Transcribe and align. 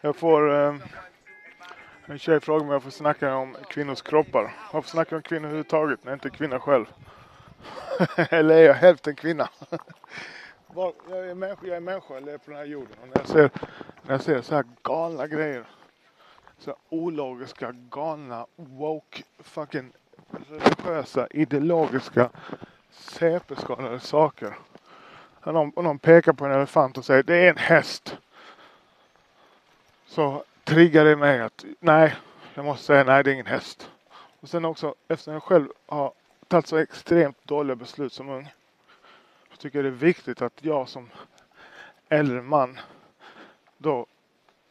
Jag 0.00 0.16
får... 0.16 0.54
Eh, 0.54 0.74
en 2.06 2.18
tjej 2.18 2.40
frågar 2.40 2.60
mig 2.60 2.66
om 2.66 2.72
jag 2.72 2.82
får 2.82 2.90
snacka 2.90 3.34
om 3.34 3.56
kvinnors 3.68 4.02
kroppar. 4.02 4.54
Varför 4.72 4.90
snackar 4.90 5.16
om 5.16 5.22
kvinnor 5.22 5.44
överhuvudtaget 5.44 6.04
när 6.04 6.12
jag 6.12 6.16
inte 6.16 6.28
är 6.28 6.30
kvinna 6.30 6.60
själv? 6.60 6.86
eller 8.30 8.56
är 8.56 8.62
jag 8.62 8.74
hälften 8.74 9.16
kvinna? 9.16 9.48
jag, 10.74 11.28
är 11.28 11.34
människa, 11.34 11.66
jag 11.66 11.76
är 11.76 11.80
människa, 11.80 12.14
jag 12.14 12.24
lever 12.24 12.38
på 12.38 12.50
den 12.50 12.58
här 12.58 12.66
jorden. 12.66 12.96
Och 13.02 13.08
när 13.08 13.16
jag 13.18 13.26
ser, 13.26 13.50
när 14.02 14.14
jag 14.14 14.22
ser 14.22 14.42
så 14.42 14.54
här 14.54 14.64
galna 14.82 15.26
grejer. 15.26 15.64
Så 16.58 16.70
här 16.70 16.78
ologiska, 16.88 17.72
galna, 17.90 18.46
woke, 18.56 19.22
fucking 19.38 19.92
religiösa, 20.48 21.26
ideologiska, 21.30 22.30
CP-skadade 22.90 24.00
saker. 24.00 24.58
Och 25.42 25.54
någon, 25.54 25.70
och 25.70 25.84
någon 25.84 25.98
pekar 25.98 26.32
på 26.32 26.44
en 26.44 26.52
elefant 26.52 26.98
och 26.98 27.04
säger 27.04 27.22
det 27.22 27.36
är 27.36 27.50
en 27.50 27.56
häst. 27.56 28.16
Så 30.08 30.44
triggar 30.64 31.04
det 31.04 31.16
mig 31.16 31.40
att 31.40 31.64
nej, 31.80 32.16
jag 32.54 32.64
måste 32.64 32.84
säga 32.84 33.04
nej, 33.04 33.24
det 33.24 33.30
är 33.30 33.32
ingen 33.32 33.46
häst. 33.46 33.90
Och 34.40 34.48
sen 34.48 34.64
också 34.64 34.94
eftersom 35.08 35.32
jag 35.32 35.42
själv 35.42 35.68
har 35.86 36.12
tagit 36.48 36.66
så 36.66 36.76
extremt 36.76 37.44
dåliga 37.44 37.76
beslut 37.76 38.12
som 38.12 38.28
ung. 38.28 38.52
Så 39.50 39.56
tycker 39.56 39.78
jag 39.78 39.84
det 39.84 39.88
är 39.88 40.06
viktigt 40.06 40.42
att 40.42 40.52
jag 40.60 40.88
som 40.88 41.10
äldre 42.08 42.42
man 42.42 42.78
då 43.78 44.06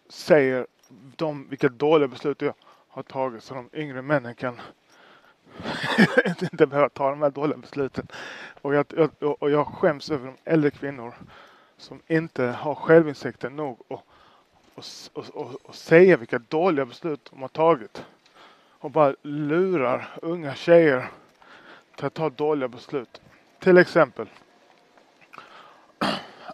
säger 0.10 0.68
de, 1.16 1.50
vilka 1.50 1.70
dåliga 1.70 2.08
beslut 2.08 2.42
jag 2.42 2.54
har 2.88 3.04
tagit 3.04 3.44
så 3.44 3.54
de 3.54 3.70
yngre 3.74 4.02
männen 4.02 4.36
kan 4.36 4.62
inte 6.42 6.68
behöva 6.68 6.90
ta 6.90 7.10
de 7.10 7.22
här 7.22 7.30
dåliga 7.30 7.58
besluten. 7.58 8.08
Och 8.62 8.76
jag, 8.76 8.86
och 9.20 9.52
jag 9.52 9.68
skäms 9.68 10.12
över 10.12 10.26
de 10.26 10.52
äldre 10.52 10.72
kvinnor 10.72 11.14
som 11.78 12.02
inte 12.08 12.44
har 12.44 12.76
självinsikten 12.76 13.56
nog 13.56 13.82
och, 13.88 14.04
och, 14.78 14.86
och, 15.14 15.26
och, 15.34 15.56
och 15.64 15.76
säga 15.76 16.18
vilka 16.18 16.40
dåliga 16.40 16.86
beslut 16.86 17.30
de 17.32 17.42
har 17.42 17.50
tagit. 17.50 18.06
Och 18.80 18.92
bara 18.92 19.16
lurar 19.22 20.10
unga 20.22 20.56
tjejer 20.56 21.10
till 21.96 22.06
att 22.06 22.14
ta 22.14 22.30
dåliga 22.30 22.68
beslut. 22.68 23.22
Till 23.60 23.78
exempel. 23.78 24.28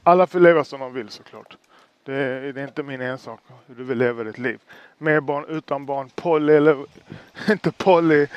Alla 0.03 0.27
får 0.27 0.39
leva 0.39 0.63
som 0.63 0.79
de 0.79 0.93
vill 0.93 1.09
såklart. 1.09 1.57
Det 2.03 2.13
är, 2.13 2.53
det 2.53 2.61
är 2.61 2.67
inte 2.67 2.83
min 2.83 3.01
ensak 3.01 3.39
hur 3.67 3.75
du 3.75 3.83
vill 3.83 3.97
leva 3.97 4.23
ditt 4.23 4.37
liv. 4.37 4.59
Med 4.97 5.23
barn, 5.23 5.45
utan 5.47 5.85
barn, 5.85 6.09
poly 6.15 6.53
eller 6.53 6.85
inte 7.49 7.71
poly, 7.71 8.27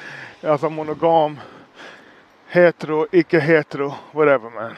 alltså 0.43 0.71
monogam, 0.71 1.41
hetero, 2.47 3.07
icke 3.13 3.41
hetero, 3.41 3.95
whatever 4.13 4.51
man. 4.51 4.73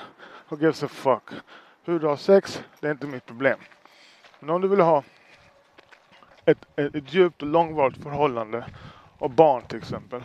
Who 0.48 0.56
gives 0.56 0.83
a 0.83 0.89
fuck? 0.89 1.31
Hur 1.84 1.98
du 1.98 2.06
har 2.06 2.17
sex, 2.17 2.62
det 2.81 2.87
är 2.87 2.91
inte 2.91 3.06
mitt 3.06 3.27
problem. 3.27 3.59
Men 4.41 4.50
om 4.50 4.61
du 4.61 4.69
vill 4.69 4.81
ha 4.81 5.05
ett, 6.44 6.67
ett, 6.77 6.94
ett 6.94 7.14
djupt 7.14 7.42
och 7.42 7.48
långvarigt 7.48 8.03
förhållande 8.03 8.64
och 9.19 9.31
barn 9.31 9.62
till 9.62 9.78
exempel. 9.78 10.22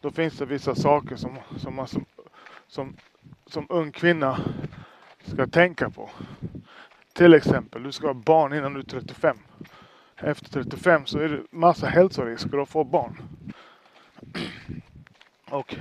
Då 0.00 0.10
finns 0.10 0.38
det 0.38 0.46
vissa 0.46 0.74
saker 0.74 1.16
som, 1.16 1.38
som 1.56 1.74
man 1.74 1.88
som, 1.88 2.04
som, 2.66 2.96
som 3.46 3.66
ung 3.68 3.92
kvinna 3.92 4.38
ska 5.24 5.46
tänka 5.46 5.90
på. 5.90 6.10
Till 7.12 7.34
exempel, 7.34 7.82
du 7.82 7.92
ska 7.92 8.06
ha 8.06 8.14
barn 8.14 8.54
innan 8.54 8.74
du 8.74 8.80
är 8.80 8.84
35. 8.84 9.38
Efter 10.16 10.48
35 10.50 11.06
så 11.06 11.18
är 11.18 11.28
det 11.28 11.42
massa 11.50 11.86
hälsorisker 11.86 12.58
att 12.58 12.68
få 12.68 12.84
barn. 12.84 13.22
Och 15.50 15.76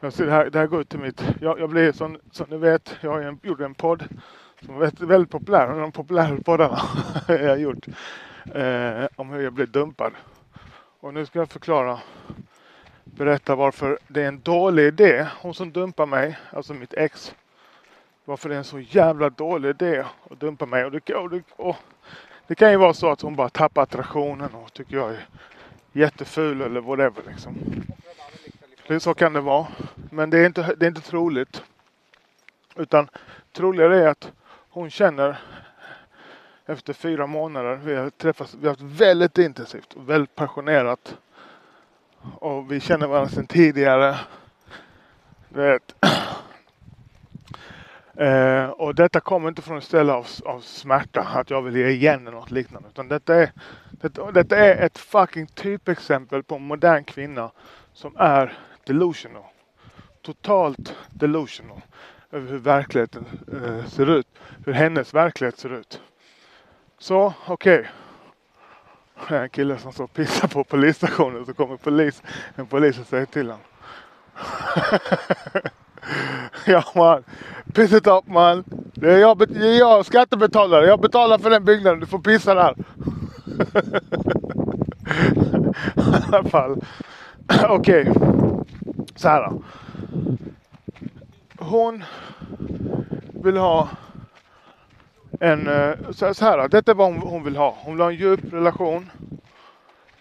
jag 0.00 0.12
ser 0.12 0.26
det, 0.26 0.32
här, 0.32 0.50
det 0.50 0.58
här 0.58 0.66
går 0.66 0.80
ut 0.80 0.88
till 0.88 0.98
mitt... 0.98 1.24
Jag, 1.40 1.60
jag 1.60 1.70
blir 1.70 1.92
som, 1.92 2.18
som 2.30 2.46
ni 2.50 2.56
vet, 2.56 2.96
jag 3.00 3.10
har 3.10 3.38
gjort 3.42 3.60
en 3.60 3.74
podd 3.74 4.08
som 4.66 4.82
är 4.82 5.06
väldigt 5.06 5.30
populär. 5.30 5.66
En 5.66 5.72
av 5.72 5.80
de 5.80 5.92
populära 5.92 6.36
poddarna 6.44 6.80
jag 7.28 7.48
har 7.48 7.56
gjort. 7.56 7.86
Eh, 8.54 9.06
om 9.16 9.30
hur 9.30 9.42
jag 9.42 9.52
blev 9.52 9.70
dumpad. 9.70 10.12
Och 11.00 11.14
nu 11.14 11.26
ska 11.26 11.38
jag 11.38 11.50
förklara, 11.50 11.98
berätta 13.04 13.54
varför 13.54 13.98
det 14.08 14.22
är 14.22 14.28
en 14.28 14.40
dålig 14.40 14.86
idé. 14.86 15.26
Hon 15.40 15.54
som 15.54 15.72
dumpar 15.72 16.06
mig, 16.06 16.38
alltså 16.50 16.74
mitt 16.74 16.94
ex. 16.94 17.34
Varför 18.24 18.48
det 18.48 18.54
är 18.54 18.58
en 18.58 18.64
så 18.64 18.80
jävla 18.80 19.30
dålig 19.30 19.68
idé 19.68 20.04
att 20.30 20.40
dumpa 20.40 20.66
mig. 20.66 20.84
Och 20.84 20.90
det, 20.90 21.14
och 21.14 21.30
det, 21.30 21.42
och 21.56 21.76
det 22.46 22.54
kan 22.54 22.70
ju 22.70 22.76
vara 22.76 22.94
så 22.94 23.10
att 23.10 23.20
hon 23.20 23.36
bara 23.36 23.48
tappar 23.48 23.82
attraktionen 23.82 24.54
och 24.54 24.72
tycker 24.72 24.96
jag 24.96 25.10
är 25.10 25.26
jätteful 25.92 26.60
eller 26.60 26.80
whatever 26.80 27.22
liksom. 27.26 27.56
Så 29.00 29.14
kan 29.14 29.32
det 29.32 29.40
vara. 29.40 29.66
Men 30.10 30.30
det 30.30 30.38
är 30.38 30.46
inte, 30.46 30.74
det 30.74 30.86
är 30.86 30.88
inte 30.88 31.00
troligt. 31.00 31.62
Utan 32.76 33.08
troligare 33.52 34.04
är 34.04 34.08
att 34.08 34.32
hon 34.72 34.90
känner 34.90 35.38
efter 36.66 36.92
fyra 36.92 37.26
månader. 37.26 37.74
Vi 37.76 37.94
har 37.94 38.10
träffats, 38.10 38.54
vi 38.54 38.66
har 38.66 38.72
haft 38.72 39.00
väldigt 39.00 39.38
intensivt 39.38 39.92
och 39.94 40.10
väldigt 40.10 40.34
passionerat. 40.34 41.18
Och 42.34 42.72
vi 42.72 42.80
känner 42.80 43.06
varandra 43.06 43.30
sedan 43.30 43.46
tidigare. 43.46 44.18
Vet. 45.48 45.94
Eh, 48.16 48.64
och 48.64 48.94
detta 48.94 49.20
kommer 49.20 49.48
inte 49.48 49.62
från 49.62 49.78
ett 49.78 49.84
ställe 49.84 50.12
av, 50.12 50.26
av 50.44 50.60
smärta, 50.60 51.20
att 51.20 51.50
jag 51.50 51.62
vill 51.62 51.76
ge 51.76 51.88
igen 51.88 52.26
eller 52.26 52.36
något 52.36 52.50
liknande. 52.50 52.88
Utan 52.88 53.08
detta 53.08 53.34
är, 53.34 53.52
detta, 53.90 54.32
detta 54.32 54.56
är 54.56 54.86
ett 54.86 54.98
fucking 54.98 55.46
typexempel 55.46 56.42
på 56.42 56.54
en 56.54 56.62
modern 56.62 57.04
kvinna 57.04 57.50
som 57.92 58.16
är 58.16 58.58
delusional. 58.84 59.44
Totalt 60.22 60.96
delusional 61.10 61.80
över 62.32 62.50
hur 62.50 62.58
verkligheten 62.58 63.24
eh, 63.52 63.84
ser 63.86 64.10
ut. 64.10 64.26
Hur 64.64 64.72
hennes 64.72 65.14
verklighet 65.14 65.58
ser 65.58 65.72
ut. 65.72 66.00
Så, 66.98 67.34
okej. 67.46 67.78
Okay. 67.78 69.38
En 69.38 69.48
kille 69.48 69.78
som 69.78 69.92
står 69.92 70.04
och 70.04 70.12
pissar 70.12 70.48
på 70.48 70.64
polisstationen 70.64 71.46
så 71.46 71.54
kommer 71.54 71.76
polis, 71.76 72.22
en 72.54 72.66
polis 72.66 72.98
och 72.98 73.06
säger 73.06 73.26
till 73.26 73.50
honom. 73.50 73.66
ja 76.66 76.84
man, 76.94 77.24
piss 77.74 77.92
it 77.92 78.06
up 78.06 78.26
man. 78.26 78.64
Det 78.94 79.12
är 79.12 79.18
jag, 79.18 79.38
det 79.38 79.68
är 79.68 79.78
jag 79.78 80.06
skattebetalare. 80.06 80.86
Jag 80.86 81.00
betalar 81.00 81.38
för 81.38 81.50
den 81.50 81.64
byggnaden. 81.64 82.00
Du 82.00 82.06
får 82.06 82.18
pissa 82.18 82.54
där. 82.54 82.74
I 85.96 86.34
alla 86.34 86.48
fall. 86.48 86.84
Okej. 87.68 88.10
Okay. 88.10 88.22
Så 89.16 89.28
här 89.28 89.50
då. 89.50 89.62
Hon 91.62 92.04
vill 93.42 93.56
ha 93.56 93.88
en, 95.40 95.68
eh, 95.68 95.94
så 96.10 96.44
här, 96.44 96.68
detta 96.68 96.90
är 96.90 96.94
vad 96.94 97.14
hon, 97.14 97.44
vill 97.44 97.56
ha. 97.56 97.76
Hon 97.78 97.94
vill 97.94 98.02
ha 98.02 98.10
en 98.10 98.16
djup 98.16 98.52
relation. 98.52 99.10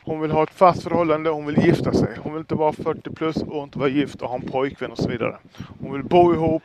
Hon 0.03 0.21
vill 0.21 0.31
ha 0.31 0.43
ett 0.43 0.53
fast 0.53 0.83
förhållande, 0.83 1.29
hon 1.29 1.45
vill 1.45 1.65
gifta 1.65 1.93
sig. 1.93 2.17
Hon 2.23 2.33
vill 2.33 2.39
inte 2.39 2.55
vara 2.55 2.73
40 2.73 3.09
plus 3.09 3.35
och 3.35 3.63
inte 3.63 3.79
vara 3.79 3.89
gift 3.89 4.21
och 4.21 4.29
ha 4.29 4.35
en 4.35 4.41
pojkvän 4.41 4.91
och 4.91 4.97
så 4.97 5.09
vidare. 5.09 5.37
Hon 5.79 5.93
vill 5.93 6.03
bo 6.03 6.33
ihop. 6.33 6.63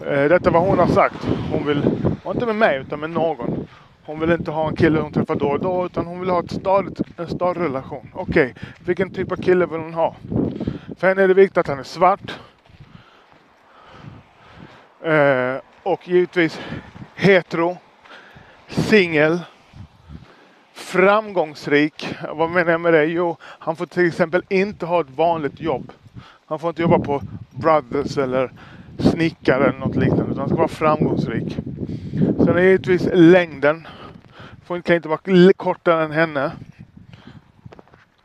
Eh, 0.00 0.24
detta 0.24 0.50
är 0.50 0.52
vad 0.52 0.62
hon 0.62 0.78
har 0.78 0.86
sagt. 0.86 1.28
Hon 1.52 1.66
vill, 1.66 1.82
och 2.24 2.34
inte 2.34 2.46
med 2.46 2.56
mig 2.56 2.78
utan 2.78 3.00
med 3.00 3.10
någon. 3.10 3.66
Hon 4.04 4.20
vill 4.20 4.30
inte 4.30 4.50
ha 4.50 4.68
en 4.68 4.76
kille 4.76 5.00
hon 5.00 5.12
träffar 5.12 5.34
då 5.34 5.48
och 5.48 5.60
då 5.60 5.86
utan 5.86 6.06
hon 6.06 6.20
vill 6.20 6.30
ha 6.30 6.40
ett 6.40 6.50
stadigt, 6.50 7.00
en 7.16 7.28
stadig 7.28 7.60
relation. 7.60 8.10
Okej, 8.14 8.50
okay. 8.50 8.64
vilken 8.84 9.10
typ 9.10 9.32
av 9.32 9.36
kille 9.36 9.66
vill 9.66 9.80
hon 9.80 9.94
ha? 9.94 10.16
För 10.96 11.08
henne 11.08 11.22
är 11.22 11.28
det 11.28 11.34
viktigt 11.34 11.58
att 11.58 11.68
han 11.68 11.78
är 11.78 11.82
svart. 11.82 12.38
Eh, 15.02 15.56
och 15.82 16.08
givetvis 16.08 16.60
hetero, 17.14 17.78
singel, 18.68 19.40
framgångsrik. 20.72 22.14
Vad 22.32 22.50
menar 22.50 22.70
jag 22.70 22.80
med 22.80 22.92
det? 22.92 23.04
Jo, 23.04 23.36
han 23.42 23.76
får 23.76 23.86
till 23.86 24.06
exempel 24.06 24.42
inte 24.48 24.86
ha 24.86 25.00
ett 25.00 25.10
vanligt 25.16 25.60
jobb. 25.60 25.92
Han 26.46 26.58
får 26.58 26.68
inte 26.70 26.82
jobba 26.82 26.98
på 26.98 27.22
Brothers 27.50 28.18
eller 28.18 28.52
snickare 28.98 29.68
eller 29.68 29.78
något 29.78 29.96
liknande. 29.96 30.24
Utan 30.24 30.38
han 30.38 30.48
ska 30.48 30.56
vara 30.56 30.68
framgångsrik. 30.68 31.56
Sen 32.36 32.56
är 32.56 32.62
givetvis 32.62 33.08
längden. 33.12 33.86
Får, 34.64 34.80
kan 34.80 34.96
inte 34.96 35.08
vara 35.08 35.52
kortare 35.56 36.04
än 36.04 36.10
henne. 36.12 36.52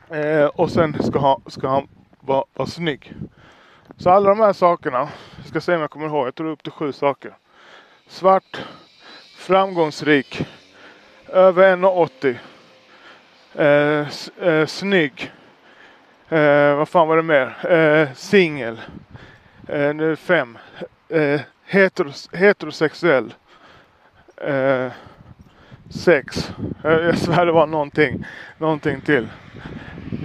Eh, 0.09 0.45
och 0.45 0.71
sen 0.71 1.03
ska, 1.03 1.19
ha, 1.19 1.41
ska 1.47 1.67
han 1.67 1.87
vara, 2.19 2.43
vara 2.53 2.67
snygg. 2.67 3.13
Så 3.97 4.09
alla 4.09 4.29
de 4.29 4.39
här 4.39 4.53
sakerna, 4.53 5.09
jag 5.37 5.47
ska 5.47 5.61
se 5.61 5.75
om 5.75 5.81
jag 5.81 5.89
kommer 5.89 6.07
ihåg, 6.07 6.27
jag 6.27 6.35
tror 6.35 6.49
upp 6.49 6.63
till 6.63 6.71
sju 6.71 6.91
saker. 6.91 7.37
Svart, 8.07 8.61
framgångsrik, 9.37 10.47
över 11.27 11.75
1,80. 11.75 12.37
Eh, 13.55 14.47
eh, 14.47 14.65
snygg. 14.65 15.31
Eh, 16.29 16.75
vad 16.75 16.89
fan 16.89 17.07
var 17.07 17.17
det 17.17 17.23
mer? 17.23 17.71
Eh, 17.71 18.13
Singel. 18.13 18.81
Eh, 19.67 19.93
nu 19.93 20.05
är 20.05 20.09
det 20.09 20.15
fem. 20.15 20.57
Eh, 21.09 21.41
heteros 21.65 22.29
heterosexuell. 22.33 23.33
Eh, 24.37 24.91
sex. 25.89 26.51
Eh, 26.83 26.91
jag 26.91 27.17
svär 27.17 27.45
det 27.45 27.51
var 27.51 27.67
någonting. 27.67 28.25
Någonting 28.57 29.01
till. 29.01 29.27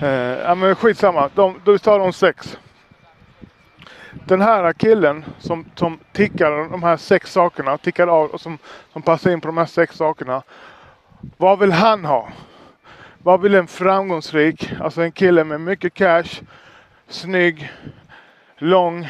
Eh, 0.02 0.08
ja 0.08 0.54
men 0.54 0.74
skitsamma. 0.74 1.30
De, 1.34 1.60
då 1.64 1.78
tar 1.78 1.98
de 1.98 2.12
sex 2.12 2.58
den 4.30 4.40
här 4.40 4.72
killen 4.72 5.24
som, 5.38 5.64
som 5.74 5.98
tickar 6.12 6.70
de 6.70 6.82
här 6.82 6.96
sex 6.96 7.32
sakerna, 7.32 7.78
tickar 7.78 8.06
av 8.06 8.30
och 8.30 8.40
som, 8.40 8.58
som 8.92 9.02
passar 9.02 9.30
in 9.30 9.40
på 9.40 9.48
de 9.48 9.56
här 9.56 9.66
sex 9.66 9.96
sakerna. 9.96 10.42
Vad 11.36 11.58
vill 11.58 11.72
han 11.72 12.04
ha? 12.04 12.28
Vad 13.18 13.40
vill 13.40 13.54
en 13.54 13.66
framgångsrik, 13.66 14.72
alltså 14.80 15.02
en 15.02 15.12
kille 15.12 15.44
med 15.44 15.60
mycket 15.60 15.94
cash, 15.94 16.42
snygg, 17.08 17.72
lång, 18.58 19.08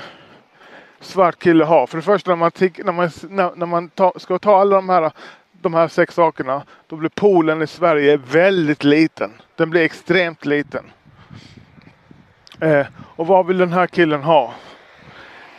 svart 1.00 1.38
kille 1.38 1.64
ha? 1.64 1.86
För 1.86 1.96
det 1.98 2.02
första 2.02 2.30
när 2.30 2.36
man, 2.36 2.50
när 2.80 2.92
man, 2.92 3.52
när 3.56 3.66
man 3.66 3.88
ta, 3.88 4.12
ska 4.16 4.38
ta 4.38 4.60
alla 4.60 4.76
de 4.76 4.88
här, 4.88 5.12
de 5.52 5.74
här 5.74 5.88
sex 5.88 6.14
sakerna, 6.14 6.62
då 6.86 6.96
blir 6.96 7.10
poolen 7.10 7.62
i 7.62 7.66
Sverige 7.66 8.16
väldigt 8.16 8.84
liten. 8.84 9.32
Den 9.56 9.70
blir 9.70 9.82
extremt 9.82 10.44
liten. 10.44 10.84
Eh, 12.60 12.86
och 12.98 13.26
vad 13.26 13.46
vill 13.46 13.58
den 13.58 13.72
här 13.72 13.86
killen 13.86 14.22
ha? 14.22 14.54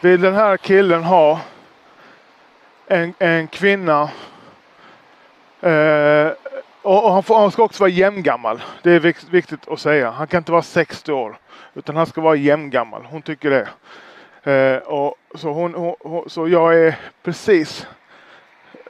Vill 0.01 0.21
den 0.21 0.35
här 0.35 0.57
killen 0.57 1.03
ha 1.03 1.39
en, 2.87 3.13
en 3.19 3.47
kvinna 3.47 4.09
eh, 5.61 6.31
och 6.81 7.11
han, 7.11 7.23
får, 7.23 7.39
han, 7.39 7.51
ska 7.51 7.63
också 7.63 7.83
vara 7.83 7.91
jämngammal. 7.91 8.63
Det 8.81 8.91
är 8.91 8.99
viktigt 9.31 9.67
att 9.67 9.79
säga. 9.79 10.11
Han 10.11 10.27
kan 10.27 10.37
inte 10.37 10.51
vara 10.51 10.61
60 10.61 11.11
år. 11.11 11.37
Utan 11.73 11.95
han 11.95 12.05
ska 12.05 12.21
vara 12.21 12.35
jämngammal. 12.35 13.05
Hon 13.05 13.21
tycker 13.21 13.49
det. 13.49 13.67
Eh, 14.51 14.77
och 14.77 15.15
så, 15.35 15.51
hon, 15.51 15.95
hon, 15.99 16.29
så 16.29 16.47
jag 16.47 16.79
är 16.79 16.95
precis 17.23 17.87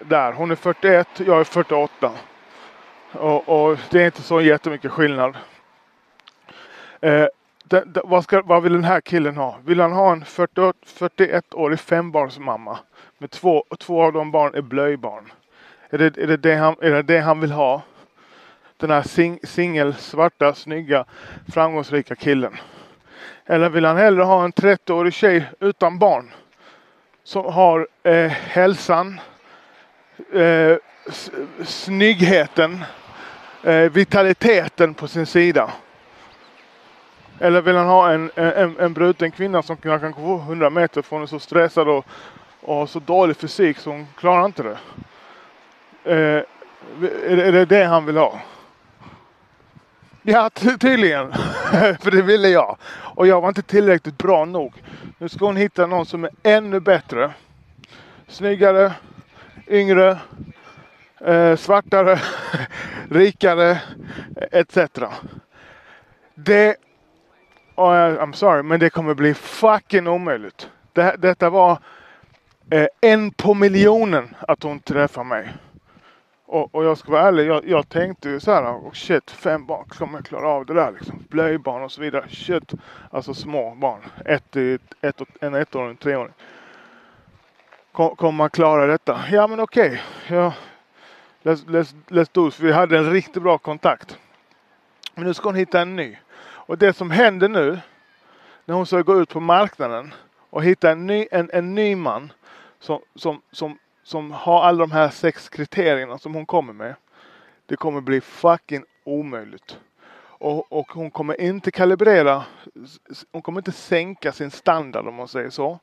där. 0.02 0.34
Hon 0.34 0.52
är 0.52 0.56
41, 0.56 1.08
jag 1.26 1.40
är 1.40 1.44
48. 1.44 2.12
Och, 3.12 3.50
och 3.50 3.78
det 3.90 4.02
är 4.02 4.06
inte 4.06 4.22
så 4.22 4.42
jättemycket 4.42 4.92
skillnad. 4.92 5.38
Eh, 7.02 7.28
det, 7.72 7.84
det, 7.86 8.02
vad, 8.04 8.24
ska, 8.24 8.42
vad 8.42 8.64
vill 8.64 8.74
den 8.74 8.84
här 8.84 9.02
killen 9.02 9.38
ha? 9.38 9.58
Vill 9.66 9.80
han 9.80 9.92
ha 9.92 10.12
en 10.12 10.24
41-årig 10.24 11.80
fembarnsmamma? 11.80 12.80
Med 13.18 13.32
två, 13.32 13.66
två 13.80 14.04
av 14.04 14.14
de 14.14 14.32
barn 14.32 14.56
är 14.56 14.62
blöjbarn. 14.62 15.32
Är 15.90 15.98
det, 15.98 16.18
är 16.18 16.28
det, 16.28 16.38
det, 16.38 16.56
han, 16.56 16.76
är 16.82 16.92
det 16.92 17.02
det 17.02 17.20
han 17.20 17.40
vill 17.40 17.52
ha? 17.52 17.82
Den 18.78 18.90
här 18.90 19.02
sing, 19.02 19.40
singel, 19.44 19.94
svarta, 19.94 20.54
snygga, 20.54 21.06
framgångsrika 21.54 22.16
killen. 22.16 22.58
Eller 23.46 23.70
vill 23.70 23.86
han 23.86 23.98
hellre 23.98 24.24
ha 24.24 24.44
en 24.44 24.54
30-årig 24.54 25.14
tjej 25.14 25.46
utan 25.60 26.00
barn? 26.00 26.32
Som 27.24 27.46
har 27.46 27.88
eh, 28.04 28.32
hälsan, 28.32 29.20
eh, 30.34 30.78
snyggheten, 31.66 32.84
eh, 33.64 33.92
vitaliteten 33.92 34.94
på 34.94 35.08
sin 35.08 35.26
sida. 35.26 35.72
Eller 37.42 37.62
vill 37.62 37.76
han 37.76 37.88
ha 37.88 38.12
en, 38.12 38.32
en, 38.36 38.80
en 38.80 38.94
bruten 38.94 39.32
kvinna 39.32 39.64
som 39.64 39.78
kan 39.78 40.12
gå 40.12 40.36
100 40.36 40.70
meter 40.70 41.02
för 41.02 41.16
hon 41.16 41.24
är 41.24 41.28
så 41.28 41.40
stressad 41.40 41.88
och, 41.88 42.06
och 42.62 42.76
har 42.76 42.86
så 42.86 43.00
dålig 43.00 43.38
fysik 43.38 43.78
så 43.78 43.90
hon 43.90 44.08
klarar 44.18 44.46
inte 44.46 44.64
det. 44.64 44.78
Eh, 46.04 46.44
är, 47.30 47.52
det 47.52 47.66
det 47.66 47.84
han 47.84 48.06
vill 48.06 48.18
ha? 48.18 48.42
Ja, 50.22 50.50
tydligen. 50.80 51.34
För 52.02 52.12
det 52.12 52.22
ville 52.22 52.48
jag. 52.48 52.78
Och 52.92 53.28
jag 53.28 53.42
var 53.42 53.48
inte 53.48 53.62
tillräckligt 53.62 54.18
bra 54.18 54.46
nog. 54.46 54.74
Nu 55.18 55.30
ska 55.30 55.46
hon 55.46 55.56
hitta 55.56 55.86
någon 55.86 56.06
som 56.06 56.24
är 56.24 56.32
ännu 56.44 56.80
bättre. 56.80 57.32
Snyggare, 58.28 58.94
yngre, 59.68 60.18
eh, 61.26 61.56
svartare, 61.56 62.20
rikare 63.10 63.82
etc. 64.52 64.78
Det, 66.36 66.76
oh, 67.76 67.94
I'm 67.94 68.34
sorry, 68.34 68.64
men 68.64 68.80
det 68.80 68.90
kommer 68.90 69.14
bli 69.14 69.34
fucking 69.34 70.08
omöjligt. 70.08 70.70
Det, 70.94 71.16
detta 71.20 71.50
var 71.50 71.80
eh, 72.70 72.88
en 73.02 73.32
på 73.32 73.54
miljonen 73.54 74.36
att 74.48 74.64
hon 74.64 74.80
träffar 74.80 75.24
mig. 75.24 75.54
Och, 76.46 76.76
och 76.76 76.86
jag 76.86 76.98
ska 76.98 77.12
vara 77.12 77.28
ärlig, 77.28 77.48
jag, 77.48 77.68
jag 77.68 77.90
tänkte 77.90 78.30
ju 78.30 78.40
så 78.40 78.52
här, 78.52 78.64
oh 78.64 78.92
shit, 78.92 79.32
fem 79.32 79.66
barn, 79.66 79.86
kommer 79.90 80.18
jag 80.18 80.26
klara 80.26 80.48
av 80.48 80.66
det 80.66 80.74
där 80.74 80.92
liksom? 80.92 81.24
Blöjbarn 81.30 81.84
och 81.84 81.92
så 81.92 82.02
vidare. 82.02 82.26
Shit, 82.30 82.74
alltså 83.10 83.34
små 83.34 83.76
barn. 83.76 84.00
Ett, 84.26 84.56
ett, 85.02 85.22
en 85.42 85.56
ettåring, 85.56 85.90
en 85.90 85.98
treåring. 85.98 86.34
Kom, 87.92 88.16
kommer 88.16 88.38
man 88.38 88.50
klara 88.50 88.88
detta? 88.88 89.20
Ja 89.32 89.48
men 89.48 89.60
okej. 89.60 90.02
Okay. 90.26 90.38
Ja, 90.38 90.54
let's, 91.44 91.66
let's, 91.68 91.96
let's 92.08 92.30
do 92.32 92.48
it. 92.48 92.60
Vi 92.60 92.72
hade 92.72 92.98
en 92.98 93.12
riktigt 93.12 93.44
bra 93.44 93.58
kontakt. 93.58 94.18
Men 95.16 95.26
nu 95.26 95.34
ska 95.34 95.50
hon 95.50 95.56
hitta 95.56 95.82
en 95.82 95.96
ny. 95.96 96.18
Och 96.72 96.78
det 96.78 96.94
som 96.94 97.12
händer 97.12 97.50
nu, 97.50 97.80
när 98.66 98.76
hon 98.76 98.86
ska 98.86 99.02
gå 99.02 99.22
ut 99.22 99.30
på 99.30 99.40
marknaden 99.40 100.14
och 100.50 100.64
hitta 100.64 100.92
en 100.92 101.08
ny, 101.08 101.28
en, 101.32 101.50
en 101.54 101.76
ny 101.76 101.96
man 101.96 102.34
som, 102.80 103.02
som, 103.16 103.42
som 103.52 103.78
som 104.04 104.32
har 104.32 104.64
alla 104.64 104.78
de 104.80 104.92
här 104.92 105.10
sex 105.10 105.50
kriterierna 105.50 106.18
som 106.18 106.34
hon 106.34 106.46
kommer 106.46 106.74
med. 106.74 106.96
Det 107.66 107.76
kommer 107.76 108.02
bli 108.02 108.22
fucking 108.22 108.84
omöjligt. 109.04 109.80
Och, 110.22 110.72
och, 110.72 110.92
hon 110.92 111.12
kommer 111.12 111.42
inte 111.42 111.72
kalibrera, 111.72 112.44
hon 113.32 113.42
kommer 113.42 113.60
inte 113.60 113.72
sänka 113.72 114.32
sin 114.32 114.52
standard 114.52 115.08
om 115.08 115.16
man 115.16 115.28
säger 115.28 115.50
så. 115.50 115.80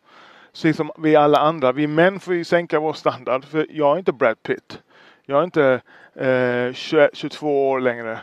Precis 0.53 0.77
som 0.77 0.91
vi 0.99 1.17
alla 1.17 1.39
andra. 1.39 1.73
Vi 1.73 1.87
män 1.87 2.21
får 2.21 2.35
ju 2.35 2.45
sänka 2.45 2.81
vår 2.81 2.93
standard 2.93 3.45
för 3.45 3.67
jag 3.71 3.95
är 3.95 3.99
inte 3.99 4.13
Brad 4.13 4.43
Pitt. 4.43 4.83
Jag 5.25 5.41
är 5.41 5.45
inte 5.45 5.81
eh, 6.15 6.73
21, 6.73 7.11
22 7.13 7.71
år 7.71 7.81
längre 7.81 8.19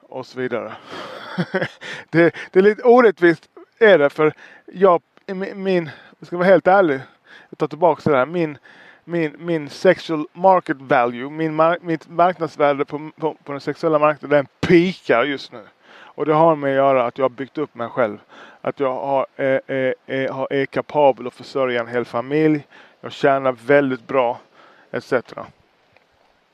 och 0.00 0.26
så 0.26 0.40
vidare. 0.40 0.72
det, 2.10 2.34
det, 2.50 2.58
är 2.58 2.62
lite 2.62 2.82
orättvist 2.82 3.48
är 3.78 3.98
det 3.98 4.10
för 4.10 4.32
jag, 4.66 5.02
min, 5.54 5.90
jag 6.18 6.26
ska 6.26 6.36
vara 6.36 6.48
helt 6.48 6.66
ärlig, 6.66 7.00
jag 7.50 7.58
tar 7.58 7.66
tillbaka 7.66 8.10
det 8.10 8.16
här. 8.16 8.26
Min, 8.26 8.58
min, 9.04 9.36
min 9.38 9.70
sexual 9.70 10.26
market 10.32 10.76
value, 10.80 11.30
min 11.30 11.54
mar 11.54 11.78
mitt 11.80 12.08
marknadsvärde 12.08 12.84
på, 12.84 13.10
på, 13.16 13.36
på 13.44 13.52
den 13.52 13.60
sexuella 13.60 13.98
marknaden, 13.98 14.36
den 14.36 14.46
pikar 14.68 15.24
just 15.24 15.52
nu. 15.52 15.62
Och 15.88 16.26
det 16.26 16.34
har 16.34 16.56
med 16.56 16.70
att 16.70 16.76
göra 16.76 17.06
att 17.06 17.18
jag 17.18 17.24
har 17.24 17.30
byggt 17.30 17.58
upp 17.58 17.74
mig 17.74 17.88
själv. 17.88 18.18
Att 18.60 18.80
jag 18.80 18.94
har, 18.94 19.26
är, 19.36 19.60
är, 19.66 19.94
är, 20.06 20.52
är 20.52 20.66
kapabel 20.66 21.26
att 21.26 21.34
försörja 21.34 21.80
en 21.80 21.88
hel 21.88 22.04
familj. 22.04 22.66
Jag 23.00 23.12
tjänar 23.12 23.52
väldigt 23.52 24.06
bra 24.06 24.40
etc. 24.90 25.12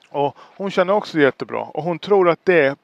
Och 0.08 0.37
hon 0.38 0.70
känner 0.70 0.93
också 0.93 1.19
jättebra 1.19 1.61
och 1.61 1.82
hon 1.82 1.99
tror 1.99 2.28
att 2.28 2.40
det 2.44 2.78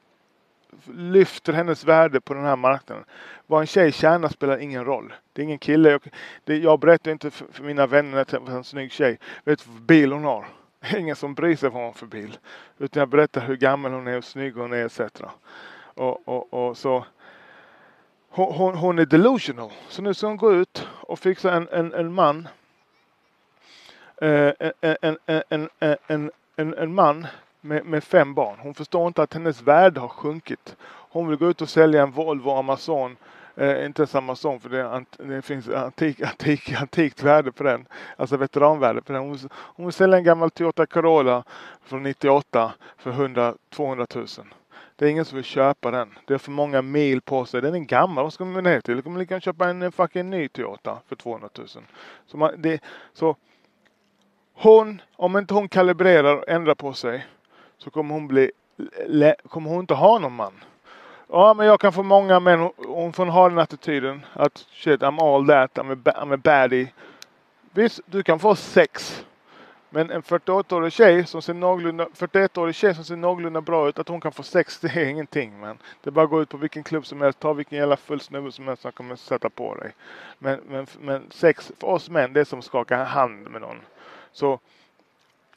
lyfter 0.94 1.52
hennes 1.52 1.84
värde 1.84 2.20
på 2.20 2.34
den 2.34 2.44
här 2.44 2.56
marknaden. 2.56 3.04
Vad 3.46 3.60
en 3.60 3.66
tjej 3.66 3.92
tjänar 3.92 4.28
spelar 4.28 4.58
ingen 4.58 4.84
roll. 4.84 5.14
Det 5.32 5.42
är 5.42 5.44
ingen 5.44 5.58
kille. 5.58 5.90
Jag, 5.90 6.00
det, 6.44 6.56
jag 6.56 6.80
berättar 6.80 7.10
inte 7.10 7.30
för, 7.30 7.46
för 7.52 7.64
mina 7.64 7.86
vänner 7.86 8.18
att 8.18 8.32
jag 8.32 8.48
är 8.48 8.52
en 8.52 8.64
snygg 8.64 8.92
tjej. 8.92 9.18
Vet 9.44 9.64
du 9.64 9.70
vad 9.70 9.82
bil 9.82 10.12
hon 10.12 10.24
har? 10.24 10.46
Ingen 10.96 11.16
som 11.16 11.34
bryr 11.34 11.56
sig 11.56 11.68
vad 11.68 11.82
hon 11.82 11.86
har 11.86 11.92
för 11.92 12.06
bil. 12.06 12.38
Utan 12.78 13.00
jag 13.00 13.08
berättar 13.08 13.40
hur 13.40 13.56
gammal 13.56 13.92
hon 13.92 14.06
är, 14.06 14.12
hur 14.12 14.20
snygg 14.20 14.54
hon 14.54 14.72
är 14.72 14.84
etc. 14.86 15.00
Och, 15.94 16.28
och, 16.28 16.54
och 16.54 16.76
så 16.76 17.04
hon, 18.28 18.54
hon, 18.54 18.74
hon, 18.74 18.98
är 18.98 19.06
delusional. 19.06 19.72
Så 19.88 20.02
nu 20.02 20.14
ska 20.14 20.26
hon 20.26 20.36
gå 20.36 20.52
ut 20.52 20.88
och 20.90 21.18
fixa 21.18 21.52
en, 21.52 21.68
en, 21.72 21.94
en 21.94 22.12
man. 22.12 22.48
Eh, 24.22 24.52
en, 24.58 24.72
en, 24.80 25.18
en, 25.26 25.68
en, 26.08 26.30
en, 26.56 26.74
en 26.74 26.94
man 26.94 27.26
med, 27.60 27.86
med, 27.86 28.04
fem 28.04 28.34
barn. 28.34 28.58
Hon 28.58 28.74
förstår 28.74 29.06
inte 29.06 29.22
att 29.22 29.34
hennes 29.34 29.62
värde 29.62 30.00
har 30.00 30.08
sjunkit. 30.08 30.76
Hon 31.10 31.28
vill 31.28 31.38
gå 31.38 31.50
ut 31.50 31.62
och 31.62 31.68
sälja 31.68 32.02
en 32.02 32.10
Volvo 32.10 32.50
Amazon. 32.50 33.16
Eh, 33.56 33.86
inte 33.86 34.02
ens 34.02 34.14
Amazon 34.14 34.60
för 34.60 34.68
det, 34.68 35.04
det 35.18 35.42
finns 35.42 35.68
antik, 35.68 36.20
antik, 36.20 36.72
antikt 36.72 37.22
värde 37.22 37.52
på 37.52 37.62
den. 37.62 37.86
Alltså 38.16 38.36
veteranvärde 38.36 39.02
på 39.02 39.12
den. 39.12 39.22
Hon, 39.22 39.38
hon 39.50 39.86
vill 39.86 39.92
sälja 39.92 40.18
en 40.18 40.24
gammal 40.24 40.50
Toyota 40.50 40.86
Corolla 40.86 41.44
från 41.82 42.02
98 42.02 42.72
för 42.96 43.12
100-200 43.12 44.16
000. 44.16 44.26
Det 44.96 45.06
är 45.06 45.10
ingen 45.10 45.24
som 45.24 45.36
vill 45.36 45.44
köpa 45.44 45.90
den. 45.90 46.14
Det 46.26 46.34
är 46.34 46.38
för 46.38 46.50
många 46.50 46.82
mil 46.82 47.20
på 47.20 47.44
sig. 47.44 47.62
Den 47.62 47.74
är 47.74 47.78
gammal. 47.78 48.24
Vad 48.24 48.32
ska 48.32 48.44
man 48.44 48.64
ner 48.64 48.80
till? 48.80 48.96
Då 48.96 49.02
kan 49.02 49.18
lika 49.18 49.40
köpa 49.40 49.68
en 49.68 49.92
fucking 49.92 50.30
ny 50.30 50.48
Toyota 50.48 50.98
för 51.08 51.16
200 51.16 51.48
000. 51.58 51.66
Så, 52.26 52.36
man, 52.36 52.62
det, 52.62 52.82
så 53.12 53.36
hon, 54.54 55.02
om 55.16 55.36
inte 55.36 55.54
hon 55.54 55.68
kalibrerar 55.68 56.36
och 56.36 56.48
ändrar 56.48 56.74
på 56.74 56.92
sig 56.92 57.26
så 57.78 57.90
kommer 57.90 58.14
hon 58.14 58.28
bli, 58.28 58.50
kommer 59.48 59.70
hon 59.70 59.80
inte 59.80 59.94
ha 59.94 60.18
någon 60.18 60.32
man. 60.32 60.52
Ja, 61.28 61.54
men 61.54 61.66
jag 61.66 61.80
kan 61.80 61.92
få 61.92 62.02
många 62.02 62.40
män, 62.40 62.70
hon 62.76 63.12
får 63.12 63.26
ha 63.26 63.48
den 63.48 63.58
attityden 63.58 64.26
att 64.32 64.66
shit, 64.70 65.00
I'm 65.00 65.34
all 65.34 65.46
that, 65.46 65.78
I'm 65.78 65.92
a, 65.92 66.12
I'm 66.22 66.34
a 66.34 66.36
baddie. 66.36 66.92
Visst, 67.72 68.00
du 68.06 68.22
kan 68.22 68.38
få 68.38 68.54
sex. 68.54 69.24
Men 69.90 70.10
en 70.10 70.22
48-årig 70.22 70.92
tjej 70.92 71.26
som 71.26 71.42
ser 71.42 71.54
någorlunda, 71.54 72.06
41-årig 72.14 72.74
tjej 72.74 72.94
som 72.94 73.04
ser 73.04 73.16
någorlunda 73.16 73.60
bra 73.60 73.88
ut, 73.88 73.98
att 73.98 74.08
hon 74.08 74.20
kan 74.20 74.32
få 74.32 74.42
sex, 74.42 74.80
det 74.80 74.88
är 74.88 75.04
ingenting. 75.04 75.60
Men 75.60 75.78
det 76.02 76.10
är 76.10 76.12
bara 76.12 76.24
att 76.24 76.30
gå 76.30 76.42
ut 76.42 76.48
på 76.48 76.56
vilken 76.56 76.82
klubb 76.82 77.06
som 77.06 77.20
helst, 77.20 77.40
ta 77.40 77.52
vilken 77.52 77.78
jävla 77.78 77.96
full 77.96 78.20
snubbe 78.20 78.52
som 78.52 78.68
helst 78.68 78.82
som 78.82 78.92
kommer 78.92 79.16
sätta 79.16 79.50
på 79.50 79.74
dig. 79.74 79.92
Men, 80.38 80.60
men, 80.68 80.86
men 81.00 81.26
sex 81.30 81.72
för 81.80 81.86
oss 81.86 82.10
män, 82.10 82.32
det 82.32 82.40
är 82.40 82.44
som 82.44 82.58
att 82.58 82.64
skaka 82.64 83.04
hand 83.04 83.50
med 83.50 83.60
någon. 83.60 83.80
Så 84.32 84.60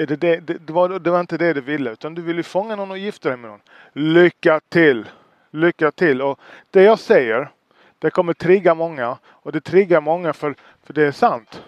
det, 0.06 0.16
det, 0.16 0.40
det, 0.40 0.58
det, 0.68 0.74
var, 0.74 1.00
det 1.00 1.12
var 1.12 1.20
inte 1.20 1.38
det 1.38 1.54
du 1.54 1.62
ville 1.62 1.92
utan 1.92 2.16
du 2.16 2.22
ville 2.22 2.44
fånga 2.44 2.76
någon 2.76 2.92
och 2.92 2.98
gifta 2.98 3.30
dig 3.30 3.38
med 3.38 3.50
någon. 3.50 3.62
Lycka 3.94 4.60
till! 4.70 5.10
Lycka 5.52 5.92
till! 5.92 6.22
Och 6.22 6.40
det 6.72 6.84
jag 6.84 7.00
säger, 7.00 7.52
det 8.00 8.10
kommer 8.10 8.34
trigga 8.34 8.76
många 8.76 9.18
och 9.26 9.52
det 9.52 9.62
triggar 9.62 10.02
många 10.02 10.34
för, 10.34 10.56
för 10.84 10.94
det 10.94 11.04
är 11.04 11.12
sant. 11.12 11.64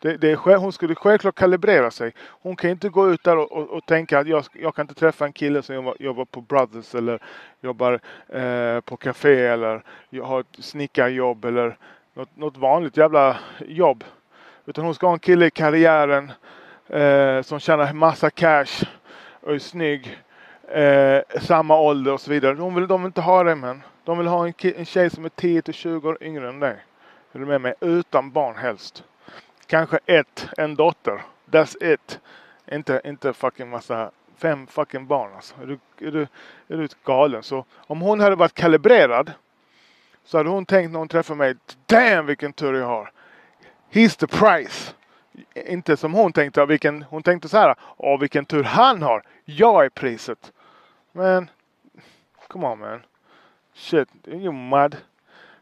Det, 0.00 0.16
det 0.16 0.30
är, 0.30 0.56
hon 0.56 0.72
skulle 0.72 0.94
självklart 0.94 1.34
kalibrera 1.34 1.90
sig. 1.90 2.12
Hon 2.18 2.56
kan 2.56 2.70
inte 2.70 2.88
gå 2.88 3.10
ut 3.10 3.24
där 3.24 3.36
och, 3.36 3.52
och, 3.52 3.70
och 3.70 3.86
tänka 3.86 4.18
att 4.18 4.28
jag, 4.28 4.44
jag 4.52 4.74
kan 4.74 4.82
inte 4.82 4.94
träffa 4.94 5.24
en 5.24 5.32
kille 5.32 5.62
som 5.62 5.74
jobbar, 5.74 5.96
jobbar 6.00 6.24
på 6.24 6.40
Brothers 6.40 6.94
eller 6.94 7.22
jobbar 7.60 8.00
eh, 8.28 8.80
på 8.80 8.96
café 8.96 9.46
eller 9.46 9.82
jag 10.10 10.24
har 10.24 10.40
ett 10.40 10.46
snickarjobb 10.58 11.44
eller 11.44 11.76
något, 12.14 12.36
något 12.36 12.56
vanligt 12.56 12.96
jävla 12.96 13.36
jobb. 13.66 14.04
Utan 14.66 14.84
hon 14.84 14.94
ska 14.94 15.06
ha 15.06 15.12
en 15.12 15.18
kille 15.18 15.46
i 15.46 15.50
karriären 15.50 16.32
eh, 16.88 17.42
som 17.42 17.60
tjänar 17.60 17.92
massa 17.92 18.30
cash 18.30 18.84
och 19.40 19.54
är 19.54 19.58
snygg. 19.58 20.18
Eh, 20.68 21.20
samma 21.40 21.80
ålder 21.80 22.12
och 22.12 22.20
så 22.20 22.30
vidare. 22.30 22.54
De 22.54 22.74
vill, 22.74 22.86
de 22.86 23.02
vill 23.02 23.06
inte 23.06 23.20
ha 23.20 23.44
det 23.44 23.54
men. 23.54 23.82
De 24.04 24.18
vill 24.18 24.26
ha 24.26 24.46
en, 24.46 24.54
en 24.76 24.84
tjej 24.84 25.10
som 25.10 25.24
är 25.24 25.28
10 25.28 25.62
till 25.62 25.74
20 25.74 26.08
år 26.08 26.18
yngre 26.20 26.48
än 26.48 26.60
dig. 26.60 26.76
Är 27.32 27.38
du 27.38 27.46
med 27.46 27.60
mig? 27.60 27.74
Utan 27.80 28.30
barn 28.30 28.56
helst. 28.56 29.04
Kanske 29.66 29.98
ett, 30.06 30.48
en 30.56 30.74
dotter. 30.74 31.22
That's 31.50 31.92
it. 31.92 32.20
Inte, 32.72 33.00
inte 33.04 33.32
fucking 33.32 33.68
massa, 33.68 34.10
fem 34.38 34.66
fucking 34.66 35.06
barn 35.06 35.30
alltså. 35.34 35.54
Är 35.62 35.66
du, 35.66 35.78
är 36.06 36.10
du, 36.10 36.26
är 36.68 36.76
du 36.76 36.88
galen? 37.04 37.42
Så 37.42 37.64
om 37.76 38.00
hon 38.00 38.20
hade 38.20 38.36
varit 38.36 38.54
kalibrerad 38.54 39.32
så 40.24 40.36
hade 40.36 40.48
hon 40.48 40.66
tänkt 40.66 40.92
när 40.92 40.98
hon 40.98 41.08
träffade 41.08 41.38
mig, 41.38 41.54
damn 41.86 42.26
vilken 42.26 42.52
tur 42.52 42.74
jag 42.74 42.86
har. 42.86 43.10
He's 43.92 44.18
the 44.18 44.26
price. 44.26 44.92
Inte 45.54 45.96
som 45.96 46.14
hon 46.14 46.32
tänkte, 46.32 46.66
vilken, 46.66 47.02
hon 47.02 47.22
tänkte 47.22 47.48
så 47.48 47.56
här, 47.56 47.74
åh 47.96 48.20
vilken 48.20 48.44
tur 48.44 48.62
han 48.62 49.02
har. 49.02 49.22
Jag 49.44 49.84
är 49.84 49.88
priset. 49.88 50.52
Men, 51.12 51.50
come 52.48 52.66
on 52.66 52.78
man. 52.78 53.02
Shit, 53.74 54.08
you 54.26 54.52
mad. 54.52 54.96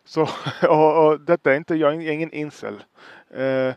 Så, 0.05 0.23
och, 0.69 1.07
och 1.07 1.21
detta 1.21 1.53
är 1.53 1.57
inte, 1.57 1.75
jag 1.75 1.95
är 1.95 2.11
ingen 2.11 2.33
incel. 2.33 2.85
Eh, 3.31 3.75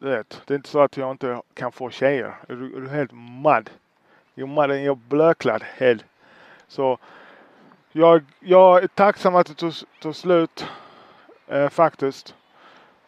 du 0.00 0.08
vet, 0.08 0.42
det 0.46 0.54
är 0.54 0.56
inte 0.56 0.68
så 0.68 0.80
att 0.80 0.96
jag 0.96 1.10
inte 1.10 1.42
kan 1.54 1.72
få 1.72 1.90
tjejer. 1.90 2.34
Är 2.48 2.54
du, 2.54 2.76
är 2.76 2.80
du 2.80 2.88
helt 2.88 3.12
mad? 3.12 3.70
You're 4.34 4.46
mad 4.46 4.70
and 4.70 4.80
you're 4.80 5.00
blöklad 5.08 5.62
head. 5.76 5.98
Så 6.68 6.98
jag, 7.92 8.24
jag 8.40 8.82
är 8.82 8.86
tacksam 8.86 9.34
att 9.36 9.46
det 9.46 9.54
tog, 9.54 9.72
tog 10.00 10.16
slut. 10.16 10.66
Eh, 11.48 11.68
faktiskt. 11.68 12.34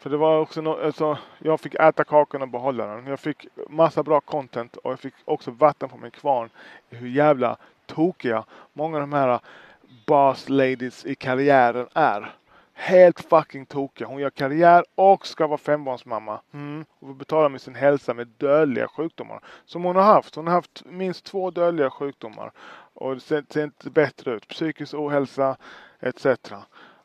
För 0.08 0.12
det 0.12 0.18
var 0.18 0.40
också 0.40 0.60
no, 0.60 0.84
alltså, 0.84 1.18
jag 1.38 1.60
fick 1.60 1.74
äta 1.74 2.04
kakan 2.04 2.42
och 2.42 2.48
behålla 2.48 2.86
den. 2.86 3.06
Jag 3.06 3.20
fick 3.20 3.46
massa 3.68 4.02
bra 4.02 4.20
content 4.20 4.76
och 4.76 4.92
jag 4.92 5.00
fick 5.00 5.14
också 5.24 5.50
vatten 5.50 5.88
på 5.88 5.96
min 5.96 6.10
kvarn. 6.10 6.50
Hur 6.90 7.08
jävla 7.08 7.56
tokiga 7.86 8.44
många 8.72 8.96
av 8.96 9.00
de 9.00 9.12
här 9.12 9.40
boss 10.06 10.48
ladies 10.48 11.06
i 11.06 11.14
karriären 11.14 11.86
är. 11.94 12.34
Helt 12.74 13.20
fucking 13.20 13.66
tokiga. 13.66 14.08
Hon 14.08 14.20
gör 14.20 14.30
karriär 14.30 14.84
och 14.94 15.26
ska 15.26 15.46
vara 15.46 15.58
fembarnsmamma. 15.58 16.40
Mm. 16.52 16.84
Och 16.98 17.14
betalar 17.14 17.48
med 17.48 17.60
sin 17.60 17.74
hälsa 17.74 18.14
med 18.14 18.28
dödliga 18.38 18.88
sjukdomar. 18.88 19.40
Som 19.64 19.84
hon 19.84 19.96
har 19.96 20.02
haft. 20.02 20.34
Hon 20.34 20.46
har 20.46 20.54
haft 20.54 20.82
minst 20.84 21.24
två 21.24 21.50
dödliga 21.50 21.90
sjukdomar. 21.90 22.52
Och 22.94 23.14
det 23.14 23.20
ser, 23.20 23.44
ser 23.48 23.64
inte 23.64 23.90
bättre 23.90 24.32
ut. 24.32 24.48
Psykisk 24.48 24.94
ohälsa 24.94 25.56
etc. 26.00 26.26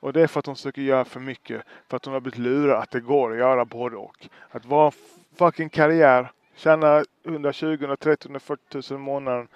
Och 0.03 0.13
det 0.13 0.21
är 0.21 0.27
för 0.27 0.39
att 0.39 0.45
hon 0.45 0.55
försöker 0.55 0.81
göra 0.81 1.05
för 1.05 1.19
mycket. 1.19 1.63
För 1.87 1.97
att 1.97 2.05
hon 2.05 2.13
har 2.13 2.21
blivit 2.21 2.39
lurad 2.39 2.81
att 2.81 2.91
det 2.91 2.99
går 2.99 3.31
att 3.31 3.37
göra 3.37 3.65
både 3.65 3.95
och. 3.95 4.27
Att 4.49 4.65
vara 4.65 4.91
fucking 5.35 5.69
karriär, 5.69 6.31
tjäna 6.55 7.03
120, 7.23 7.65
130, 7.65 8.27
140 8.27 8.63
tusen 8.69 8.97
i 8.97 8.99
månaden 8.99 9.47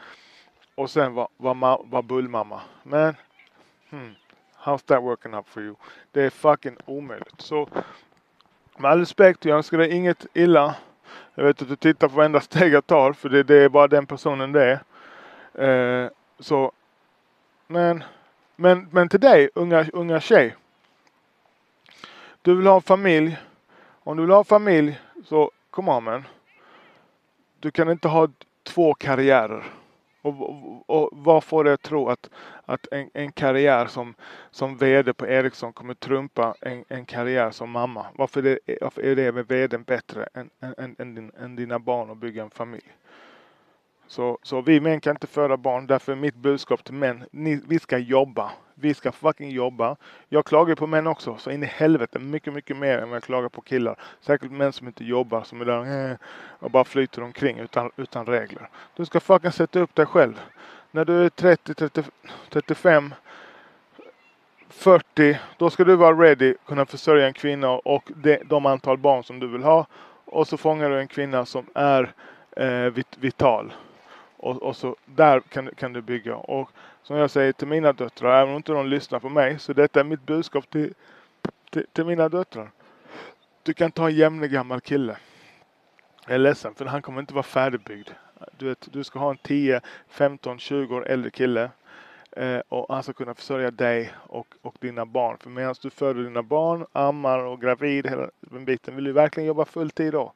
och 0.76 0.90
sen 0.90 1.14
vara 1.14 1.28
var, 1.38 1.54
ma- 1.54 1.90
var 1.90 2.02
bullmamma. 2.02 2.62
Men, 2.84 3.16
hmm, 3.90 4.16
how's 4.64 4.86
that 4.86 5.04
working 5.04 5.34
up 5.34 5.48
for 5.48 5.64
you? 5.64 5.76
Det 6.12 6.22
är 6.22 6.30
fucking 6.30 6.78
omöjligt. 6.86 7.42
Så 7.42 7.70
med 8.78 8.92
all 8.92 9.00
respekt, 9.00 9.46
jag 9.46 9.58
önskar 9.58 9.78
dig 9.78 9.92
inget 9.92 10.26
illa. 10.34 10.76
Jag 11.36 11.44
vet 11.44 11.62
att 11.62 11.70
du 11.70 11.76
tittar 11.76 12.08
på 12.08 12.16
varenda 12.16 12.40
steg 12.42 12.74
jag 12.74 12.88
tar 12.88 13.14
för 13.14 13.30
det, 13.30 13.44
det 13.44 13.56
är 13.56 13.70
bara 13.70 13.88
den 13.88 14.06
personen 14.06 14.52
det 14.52 14.80
är. 15.54 16.04
Eh, 16.04 16.10
så, 16.40 16.72
men 17.68 18.04
men, 18.60 18.88
men 18.92 19.10
till 19.10 19.20
dig, 19.20 19.50
unga, 19.56 19.86
unga 19.94 20.20
tjej. 20.20 20.56
Du 22.42 22.56
vill 22.56 22.68
ha 22.68 22.82
familj. 22.82 23.38
Om 24.04 24.18
du 24.18 24.24
vill 24.24 24.32
ha 24.32 24.44
familj 24.44 25.00
så, 25.26 25.52
come 25.70 25.92
on 25.92 26.04
man. 26.04 26.24
Du 27.60 27.72
kan 27.72 27.90
inte 27.90 28.08
ha 28.08 28.28
två 28.64 28.94
karriärer. 28.94 29.64
Och, 30.22 30.42
och, 30.42 30.90
och 30.90 31.10
vad 31.12 31.44
får 31.44 31.64
dig 31.64 31.74
att 31.74 31.82
tro 31.82 32.10
att, 32.10 32.30
att 32.66 32.88
en, 32.92 33.10
en 33.14 33.32
karriär 33.32 33.86
som, 33.86 34.14
som 34.52 34.78
VD 34.78 35.14
på 35.14 35.28
Ericsson 35.28 35.74
kommer 35.74 35.94
trumpa 35.94 36.56
en, 36.62 36.86
en 36.88 37.06
karriär 37.06 37.52
som 37.52 37.70
mamma? 37.70 38.06
Varför 38.16 38.40
är 38.40 38.60
det, 38.66 38.78
varför 38.82 39.02
är 39.02 39.16
det 39.16 39.32
med 39.32 39.48
VDn 39.48 39.84
bättre 39.84 40.30
än, 40.34 40.50
än, 40.60 40.76
än, 40.78 40.96
än, 41.00 41.16
din, 41.16 41.32
än 41.40 41.56
dina 41.56 41.80
barn 41.80 42.10
och 42.10 42.18
bygga 42.18 42.44
en 42.44 42.50
familj? 42.50 42.94
Så, 44.08 44.38
så 44.44 44.62
vi 44.62 44.80
män 44.80 45.00
kan 45.00 45.12
inte 45.12 45.28
föda 45.28 45.58
barn. 45.58 45.88
Därför 45.88 46.12
är 46.12 46.16
mitt 46.16 46.36
budskap 46.36 46.84
till 46.84 46.94
män. 46.94 47.24
Ni, 47.32 47.62
vi 47.68 47.80
ska 47.80 47.98
jobba. 47.98 48.52
Vi 48.76 48.94
ska 48.94 49.12
fucking 49.12 49.50
jobba. 49.50 49.96
Jag 50.30 50.46
klagar 50.46 50.76
på 50.76 50.88
män 50.88 51.08
också. 51.08 51.38
Så 51.38 51.52
in 51.52 51.64
i 51.64 51.66
helvete. 51.66 52.20
Mycket, 52.20 52.54
mycket 52.54 52.78
mer 52.78 52.98
än 52.98 53.10
vad 53.10 53.16
jag 53.16 53.24
klagar 53.24 53.50
på 53.50 53.62
killar. 53.62 54.00
Särskilt 54.22 54.52
män 54.52 54.74
som 54.74 54.88
inte 54.88 55.04
jobbar. 55.04 55.44
Som 55.44 55.62
är 55.62 55.66
där 55.66 56.12
eh, 56.12 56.18
och 56.60 56.72
bara 56.72 56.84
flyter 56.84 57.24
omkring 57.24 57.60
utan, 57.60 57.92
utan 57.96 58.26
regler. 58.26 58.70
Du 58.96 59.06
ska 59.06 59.20
fucking 59.20 59.52
sätta 59.52 59.80
upp 59.80 59.96
dig 59.96 60.06
själv. 60.06 60.42
När 60.92 61.06
du 61.06 61.26
är 61.26 61.30
30, 61.30 61.74
30 61.74 62.04
35 62.50 63.14
40. 64.70 65.40
Då 65.58 65.70
ska 65.70 65.84
du 65.84 65.96
vara 65.96 66.16
ready. 66.16 66.56
Kunna 66.66 66.86
försörja 66.86 67.28
en 67.28 67.34
kvinna 67.34 67.70
och 67.70 68.12
de, 68.16 68.40
de 68.46 68.66
antal 68.66 68.98
barn 68.98 69.24
som 69.24 69.40
du 69.40 69.48
vill 69.48 69.64
ha. 69.64 69.86
Och 70.26 70.48
så 70.48 70.58
fångar 70.58 70.90
du 70.90 71.00
en 71.00 71.08
kvinna 71.08 71.46
som 71.46 71.66
är 71.76 72.14
eh, 72.58 72.94
vit, 72.94 73.18
vital. 73.20 73.74
Och, 74.38 74.64
och 74.64 74.76
så 74.76 74.96
där 75.06 75.40
kan, 75.40 75.70
kan 75.76 75.94
du 75.94 76.02
bygga. 76.02 76.36
Och 76.36 76.72
som 77.04 77.18
jag 77.18 77.32
säger 77.32 77.52
till 77.52 77.68
mina 77.68 77.94
döttrar, 77.94 78.42
även 78.42 78.50
om 78.50 78.58
inte 78.58 78.72
de 78.72 78.88
lyssnar 78.88 79.20
på 79.20 79.30
mig, 79.30 79.60
så 79.60 79.74
detta 79.74 80.00
är 80.00 80.04
mitt 80.04 80.26
budskap 80.26 80.70
till, 80.70 80.94
till, 81.72 81.86
till 81.94 82.06
mina 82.06 82.30
döttrar. 82.30 82.72
Du 83.64 83.74
kan 83.74 83.92
ta 83.92 84.10
en 84.10 84.16
jämne 84.16 84.48
gammal 84.48 84.82
kille. 84.82 85.18
Jag 86.26 86.36
är 86.36 86.40
ledsen, 86.40 86.74
för 86.76 86.86
han 86.86 87.02
kommer 87.02 87.20
inte 87.20 87.34
vara 87.34 87.44
färdigbyggd. 87.44 88.10
Du, 88.58 88.68
vet, 88.68 88.88
du 88.92 89.04
ska 89.04 89.20
ha 89.20 89.30
en 89.30 89.38
10, 89.38 89.82
15, 90.08 90.60
20 90.60 90.96
år 90.96 91.08
äldre 91.08 91.30
kille. 91.30 91.70
Eh, 92.32 92.60
och 92.70 92.94
han 92.94 93.04
ska 93.04 93.14
kunna 93.14 93.34
försörja 93.34 93.72
dig 93.72 94.14
och, 94.28 94.48
och 94.62 94.76
dina 94.80 95.06
barn. 95.06 95.38
För 95.38 95.50
medan 95.50 95.76
du 95.82 95.90
föder 95.90 96.24
dina 96.24 96.44
barn, 96.44 96.86
ammar 96.92 97.40
och 97.40 97.62
gravid, 97.62 98.08
hela 98.08 98.30
den 98.40 98.66
biten, 98.66 98.96
vill 98.96 99.04
du 99.04 99.12
verkligen 99.12 99.48
jobba 99.48 99.66
fulltid 99.66 100.14
då? 100.14 100.34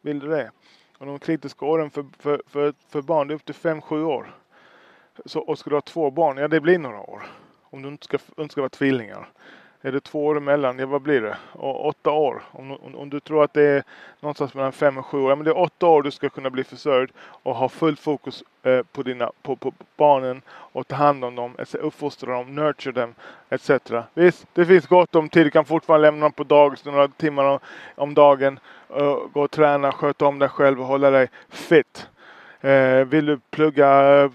Vill 0.00 0.18
du 0.18 0.28
det? 0.28 0.50
Och 0.98 1.06
de 1.06 1.18
kritiska 1.18 1.66
åren 1.66 1.90
för, 1.90 2.06
för, 2.18 2.42
för, 2.46 2.74
för 2.88 3.02
barn, 3.02 3.28
det 3.28 3.34
är 3.34 3.36
upp 3.36 3.44
till 3.44 3.54
5-7 3.54 4.02
år. 4.02 4.34
Så, 5.24 5.40
och 5.40 5.58
ska 5.58 5.70
du 5.70 5.76
ha 5.76 5.80
två 5.80 6.10
barn, 6.10 6.36
ja 6.36 6.48
det 6.48 6.60
blir 6.60 6.78
några 6.78 7.00
år. 7.00 7.22
Om 7.62 7.82
du 7.82 7.88
inte 7.88 8.04
ska, 8.04 8.18
inte 8.38 8.52
ska 8.52 8.60
vara 8.60 8.68
tvillingar. 8.68 9.28
Är 9.82 9.92
det 9.92 10.00
två 10.00 10.26
år 10.26 10.36
emellan, 10.36 10.78
ja 10.78 10.86
vad 10.86 11.02
blir 11.02 11.20
det? 11.20 11.36
Och 11.52 11.86
åtta 11.86 12.10
år. 12.10 12.42
Om, 12.50 12.70
om, 12.70 12.94
om 12.94 13.10
du 13.10 13.20
tror 13.20 13.44
att 13.44 13.52
det 13.52 13.62
är 13.62 13.82
någonstans 14.20 14.54
mellan 14.54 14.72
fem 14.72 14.98
och 14.98 15.06
sju 15.06 15.18
år, 15.18 15.30
ja 15.30 15.36
men 15.36 15.44
det 15.44 15.50
är 15.50 15.58
åtta 15.58 15.86
år 15.86 16.02
du 16.02 16.10
ska 16.10 16.28
kunna 16.28 16.50
bli 16.50 16.64
försörjd 16.64 17.10
och 17.18 17.54
ha 17.54 17.68
fullt 17.68 18.00
fokus 18.00 18.44
eh, 18.62 18.82
på, 18.92 19.02
dina, 19.02 19.30
på, 19.42 19.56
på 19.56 19.72
barnen 19.96 20.42
och 20.48 20.88
ta 20.88 20.96
hand 20.96 21.24
om 21.24 21.34
dem, 21.34 21.56
uppfostra 21.72 22.32
dem, 22.32 22.54
nurture 22.54 22.92
dem 22.92 23.14
etc. 23.50 23.70
Visst, 24.14 24.46
det 24.52 24.66
finns 24.66 24.86
gott 24.86 25.14
om 25.14 25.28
tid. 25.28 25.46
Du 25.46 25.50
kan 25.50 25.64
fortfarande 25.64 26.06
lämna 26.06 26.24
dem 26.24 26.32
på 26.32 26.44
dagis 26.44 26.84
några 26.84 27.08
timmar 27.08 27.44
om, 27.44 27.58
om 27.94 28.14
dagen. 28.14 28.60
Uh, 28.96 29.16
gå 29.32 29.42
och 29.42 29.50
träna, 29.50 29.92
sköta 29.92 30.26
om 30.26 30.38
dig 30.38 30.48
själv 30.48 30.80
och 30.80 30.86
hålla 30.86 31.10
dig 31.10 31.28
fit. 31.48 32.08
Eh, 32.60 33.04
vill 33.04 33.26
du 33.26 33.38
plugga 33.50 34.20
eh, 34.22 34.30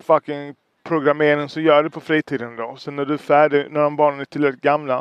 fucking 0.00 0.54
programmering 0.82 1.48
så 1.48 1.60
gör 1.60 1.82
du 1.82 1.90
på 1.90 2.00
fritiden 2.00 2.56
då. 2.56 2.76
Sen 2.76 2.96
när 2.96 3.04
du 3.04 3.14
är 3.14 3.18
färdig, 3.18 3.70
när 3.70 3.80
de 3.80 3.96
barnen 3.96 4.20
är 4.20 4.24
tillräckligt 4.24 4.62
gamla, 4.62 4.98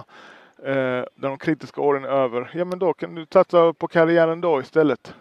eh, 0.64 1.04
när 1.16 1.30
de 1.30 1.38
kritiska 1.38 1.82
åren 1.82 2.04
är 2.04 2.10
över, 2.10 2.52
ja 2.54 2.66
men 2.66 2.80
då 2.80 2.94
kan 2.94 3.16
du 3.16 3.26
satsa 3.34 3.74
på 3.74 3.88
karriären 3.88 4.42
då 4.42 4.62
istället. 4.62 5.14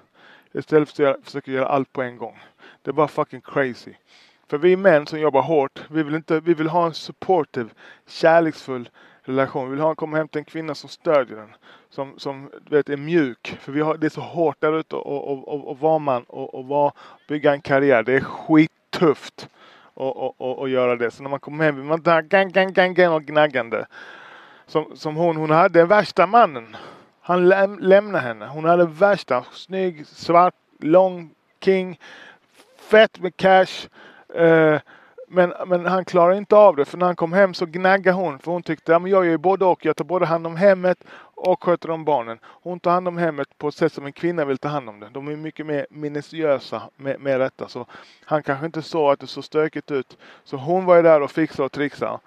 Istället 0.53 0.91
för 0.91 1.05
att 1.05 1.25
försöka 1.25 1.51
göra 1.51 1.67
allt 1.67 1.93
på 1.93 2.03
en 2.03 2.17
gång. 2.17 2.41
Det 2.83 2.91
är 2.91 2.93
bara 2.93 3.09
fucking 3.09 3.41
crazy. 3.41 3.93
För 4.49 4.59
vi 4.59 4.77
män 4.77 5.07
som 5.07 5.21
jobbar 5.21 5.43
hårt, 5.43 5.85
vi 5.91 6.03
vill, 6.03 6.15
inte, 6.15 6.41
vi 6.41 6.55
vill 6.55 6.69
ha 6.69 6.87
en 6.87 6.95
supportive, 6.95 7.71
kärleksfull 8.07 8.89
relation. 9.23 9.65
Vi 9.65 9.71
vill 9.71 9.81
ha, 9.81 9.95
komma 9.95 10.17
hem 10.17 10.29
till 10.29 10.39
en 10.39 10.45
kvinna 10.45 10.75
som 10.75 10.89
stödjer 10.89 11.37
den. 11.37 11.55
Som, 11.91 12.19
som 12.19 12.51
vet, 12.71 12.89
är 12.89 12.97
mjuk. 12.97 13.57
För 13.61 13.73
vi 13.73 13.81
har, 13.81 13.97
det 13.97 14.07
är 14.07 14.11
så 14.11 14.21
hårt 14.21 14.61
där 14.61 14.79
ute 14.79 14.97
och, 14.97 15.29
och, 15.29 15.49
och, 15.49 15.69
och 15.69 15.79
vara 15.79 15.99
man 15.99 16.23
och, 16.23 16.55
och 16.55 16.65
var, 16.65 16.93
bygga 17.29 17.53
en 17.53 17.61
karriär. 17.61 18.03
Det 18.03 18.13
är 18.13 18.21
skittufft 18.21 19.49
och, 20.01 20.17
och, 20.17 20.35
och, 20.41 20.59
och 20.59 20.69
göra 20.69 20.97
det. 20.97 21.11
Så 21.11 21.23
när 21.23 21.31
man 21.31 21.41
kommer 21.41 21.65
hem 21.65 21.77
vill 21.77 21.85
man 21.85 22.03
gang, 22.29 22.49
gang, 22.49 22.73
gang, 22.73 22.95
gang 22.95 23.13
och 23.13 23.23
gnaggande. 23.23 23.87
Som, 24.67 24.97
som 24.97 25.17
hon, 25.17 25.37
hon 25.37 25.51
hade 25.51 25.79
den 25.79 25.89
värsta 25.89 26.27
mannen. 26.27 26.77
Han 27.21 27.49
läm, 27.49 27.79
lämnade 27.79 28.25
henne. 28.25 28.47
Hon 28.47 28.65
hade 28.65 28.87
värsta, 28.87 29.45
snygg, 29.53 30.07
svart, 30.07 30.55
lång, 30.81 31.31
king, 31.65 32.01
fett 32.91 33.21
med 33.21 33.37
cash. 33.37 33.89
Eh, 34.35 34.81
Men, 35.33 35.53
men 35.67 35.87
han 35.87 36.05
klarade 36.05 36.37
inte 36.39 36.57
av 36.57 36.77
det 36.77 36.85
för 36.85 36.99
när 36.99 37.07
han 37.07 37.17
kom 37.17 37.33
hem 37.33 37.55
så 37.55 37.67
gnaggade 37.67 38.17
hon 38.17 38.39
för 38.39 38.53
hon 38.53 38.63
tyckte 38.63 38.97
att 38.97 39.03
ja, 39.03 39.09
jag 39.09 39.25
gör 39.25 39.31
ju 39.31 39.39
både 39.39 39.65
och. 39.65 39.85
Jag 39.85 39.97
tar 39.97 40.05
både 40.05 40.27
hand 40.27 40.47
om 40.47 40.57
hemmet 40.57 40.99
och 41.41 41.65
sköter 41.65 41.91
om 41.91 42.05
barnen. 42.05 42.39
Hon 42.45 42.81
tar 42.81 42.91
hand 42.91 43.09
om 43.09 43.19
hemmet 43.19 43.59
på 43.59 43.69
ett 43.69 43.75
sätt 43.75 43.93
som 43.93 44.07
en 44.07 44.13
kvinna 44.13 44.45
vill 44.45 44.59
ta 44.59 44.69
hand 44.69 44.89
om 44.89 45.01
det. 45.01 45.09
De 45.13 45.29
är 45.29 45.37
mycket 45.37 45.67
mer 45.67 45.87
minutiösa 45.91 46.83
med, 46.97 47.21
med 47.21 47.41
detta. 47.41 47.69
Så 47.69 47.87
han 48.25 48.43
kanske 48.43 48.67
inte 48.67 48.83
såg 48.83 49.13
att 49.13 49.21
det 49.21 49.27
såg 49.27 49.45
stökigt 49.45 49.91
ut. 49.91 50.17
Så 50.45 50.57
hon 50.57 50.85
var 50.85 50.97
ju 50.97 51.03
där 51.03 51.21
och 51.23 51.31
fixade 51.31 51.67
och 51.67 51.73
trixade. 51.73 52.19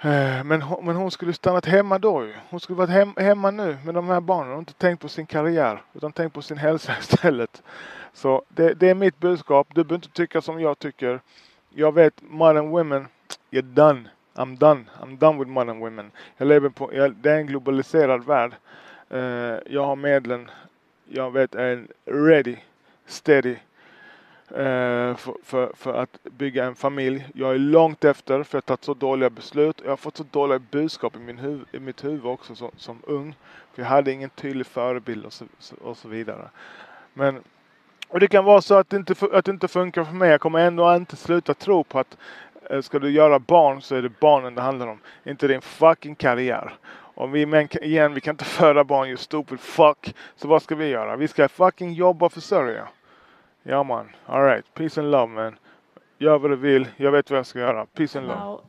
Eh, 0.00 0.44
men, 0.44 0.62
hon- 0.62 0.84
men 0.86 0.96
hon 0.96 1.10
skulle 1.10 1.32
stannat 1.32 1.66
hemma 1.66 1.98
då 1.98 2.24
ju. 2.24 2.34
Hon 2.50 2.60
skulle 2.60 2.76
varit 2.76 2.90
hem, 2.90 3.12
hemma 3.16 3.50
nu 3.50 3.78
med 3.84 3.94
de 3.94 4.08
här 4.08 4.20
barnen 4.20 4.52
och 4.52 4.58
inte 4.58 4.72
tänkt 4.72 5.00
på 5.00 5.08
sin 5.08 5.26
karriär 5.26 5.82
utan 5.94 6.12
tänkt 6.12 6.32
på 6.34 6.42
sin 6.42 6.58
hälsa 6.58 6.92
istället. 7.00 7.62
Så 8.12 8.42
det, 8.48 8.74
det 8.74 8.88
är 8.88 8.94
mitt 8.94 9.18
budskap. 9.18 9.68
Du 9.74 9.84
behöver 9.84 9.94
inte 10.04 10.16
tycka 10.16 10.40
som 10.40 10.60
jag 10.60 10.78
tycker. 10.78 11.20
Jag 11.70 11.94
vet 11.94 12.14
modern 12.22 12.68
women, 12.70 13.08
you're 13.50 13.62
done. 13.62 14.08
I'm 14.36 14.56
done. 14.56 14.84
I'm 15.00 15.16
done 15.16 15.38
with 15.38 15.50
modern 15.50 15.80
women. 15.80 16.10
Jag 16.36 16.48
lever 16.48 16.68
på, 16.68 16.94
jag, 16.94 17.14
det 17.14 17.30
är 17.30 17.36
en 17.36 17.46
globaliserad 17.46 18.24
värld. 18.24 18.52
Uh, 19.14 19.58
jag 19.66 19.86
har 19.86 19.96
medlen. 19.96 20.50
Jag 21.08 21.30
vet 21.30 21.54
är 21.54 21.86
ready, 22.04 22.56
steady 23.06 23.56
uh, 24.50 25.16
för, 25.16 25.44
för, 25.44 25.72
för 25.74 25.94
att 25.94 26.18
bygga 26.22 26.64
en 26.64 26.74
familj. 26.74 27.26
Jag 27.34 27.54
är 27.54 27.58
långt 27.58 28.04
efter 28.04 28.42
för 28.42 28.56
jag 28.56 28.62
har 28.62 28.66
tagit 28.66 28.84
så 28.84 28.94
dåliga 28.94 29.30
beslut. 29.30 29.80
Jag 29.84 29.90
har 29.90 29.96
fått 29.96 30.16
så 30.16 30.24
dåliga 30.30 30.58
budskap 30.58 31.16
i, 31.16 31.18
min 31.18 31.38
huv, 31.38 31.64
i 31.72 31.78
mitt 31.78 32.04
huvud 32.04 32.26
också 32.26 32.54
som, 32.54 32.70
som 32.76 33.02
ung. 33.06 33.34
För 33.74 33.82
jag 33.82 33.88
hade 33.88 34.12
ingen 34.12 34.30
tydlig 34.30 34.66
förebild 34.66 35.24
och 35.24 35.32
så, 35.32 35.44
och 35.82 35.96
så 35.96 36.08
vidare. 36.08 36.48
Men 37.14 37.42
och 38.08 38.20
det 38.20 38.28
kan 38.28 38.44
vara 38.44 38.60
så 38.60 38.74
att 38.74 38.90
det, 38.90 38.96
inte, 38.96 39.14
att 39.32 39.44
det 39.44 39.50
inte 39.50 39.68
funkar 39.68 40.04
för 40.04 40.12
mig. 40.12 40.30
Jag 40.30 40.40
kommer 40.40 40.58
ändå 40.58 40.96
inte 40.96 41.16
sluta 41.16 41.54
tro 41.54 41.84
på 41.84 41.98
att 41.98 42.16
Eh, 42.70 42.80
ska 42.80 42.98
du 42.98 43.10
göra 43.10 43.38
barn 43.38 43.82
så 43.82 43.94
är 43.94 44.02
det 44.02 44.20
barnen 44.20 44.54
det 44.54 44.62
handlar 44.62 44.86
om. 44.86 45.00
Inte 45.24 45.48
din 45.48 45.60
fucking 45.60 46.14
karriär. 46.14 46.74
Och 47.14 47.34
vi 47.34 47.46
män, 47.46 47.68
igen, 47.84 48.14
vi 48.14 48.20
kan 48.20 48.34
inte 48.34 48.44
föda 48.44 48.84
barn 48.84 49.08
you 49.08 49.16
stupid 49.16 49.60
fuck. 49.60 50.14
Så 50.36 50.48
vad 50.48 50.62
ska 50.62 50.74
vi 50.74 50.86
göra? 50.88 51.16
Vi 51.16 51.28
ska 51.28 51.48
fucking 51.48 51.92
jobba 51.92 52.26
och 52.26 52.32
försörja. 52.32 52.88
Ja 53.62 53.82
man, 53.82 54.08
alright. 54.26 54.74
Peace 54.74 55.00
and 55.00 55.10
love 55.10 55.32
man. 55.32 55.58
Gör 56.18 56.38
vad 56.38 56.50
du 56.50 56.56
vill, 56.56 56.88
jag 56.96 57.12
vet 57.12 57.30
vad 57.30 57.38
jag 57.38 57.46
ska 57.46 57.58
göra. 57.58 57.86
Peace 57.86 58.18
and 58.18 58.28
love. 58.28 58.60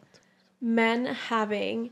men 0.60 1.06
having 1.06 1.92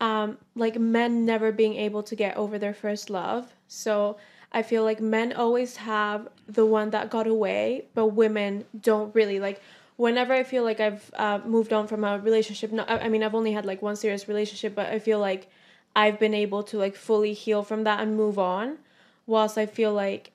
um 0.00 0.36
like 0.54 0.76
men 0.78 1.24
never 1.24 1.52
being 1.52 1.76
able 1.78 2.02
to 2.02 2.16
get 2.16 2.36
over 2.36 2.58
their 2.58 2.74
first 2.74 3.10
love 3.10 3.44
so 3.68 4.16
i 4.52 4.62
feel 4.62 4.82
like 4.82 5.00
men 5.00 5.32
always 5.32 5.76
have 5.76 6.28
the 6.48 6.66
one 6.66 6.90
that 6.90 7.10
got 7.10 7.26
away 7.26 7.84
but 7.94 8.06
women 8.06 8.64
don't 8.80 9.14
really 9.14 9.38
like 9.38 9.62
whenever 10.04 10.32
i 10.32 10.42
feel 10.52 10.64
like 10.64 10.80
i've 10.80 11.10
uh, 11.14 11.38
moved 11.56 11.72
on 11.72 11.86
from 11.86 12.04
a 12.04 12.18
relationship 12.18 12.72
no, 12.72 12.82
I, 12.84 13.06
I 13.06 13.08
mean 13.08 13.22
i've 13.22 13.34
only 13.34 13.52
had 13.52 13.64
like 13.64 13.80
one 13.82 13.96
serious 13.96 14.28
relationship 14.28 14.74
but 14.74 14.86
i 14.86 14.98
feel 14.98 15.18
like 15.18 15.48
i've 15.94 16.18
been 16.18 16.34
able 16.34 16.62
to 16.70 16.78
like 16.84 16.96
fully 16.96 17.32
heal 17.32 17.62
from 17.62 17.84
that 17.84 18.00
and 18.00 18.16
move 18.16 18.38
on 18.38 18.78
whilst 19.26 19.56
i 19.58 19.66
feel 19.66 19.92
like 19.92 20.32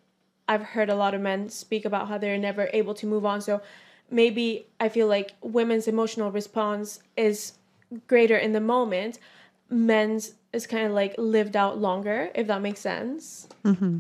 I've 0.47 0.63
heard 0.63 0.89
a 0.89 0.95
lot 0.95 1.13
of 1.13 1.21
men 1.21 1.50
speak 1.50 1.86
about 1.86 2.07
how 2.07 2.17
they're 2.17 2.38
never 2.38 2.69
able 2.74 2.93
to 2.95 3.05
move 3.05 3.25
on. 3.25 3.41
So 3.41 3.62
maybe 4.09 4.67
I 4.79 4.89
feel 4.89 5.07
like 5.07 5.33
women's 5.41 5.88
emotional 5.88 6.31
response 6.31 7.01
is 7.17 7.53
greater 8.07 8.38
in 8.38 8.53
the 8.53 8.62
moment. 8.62 9.19
Men's 9.69 10.33
is 10.53 10.65
kind 10.67 10.87
of 10.87 10.93
like 10.93 11.15
lived 11.17 11.55
out 11.55 11.77
longer, 11.79 12.29
if 12.35 12.47
that 12.47 12.61
makes 12.61 12.79
sense. 12.79 13.47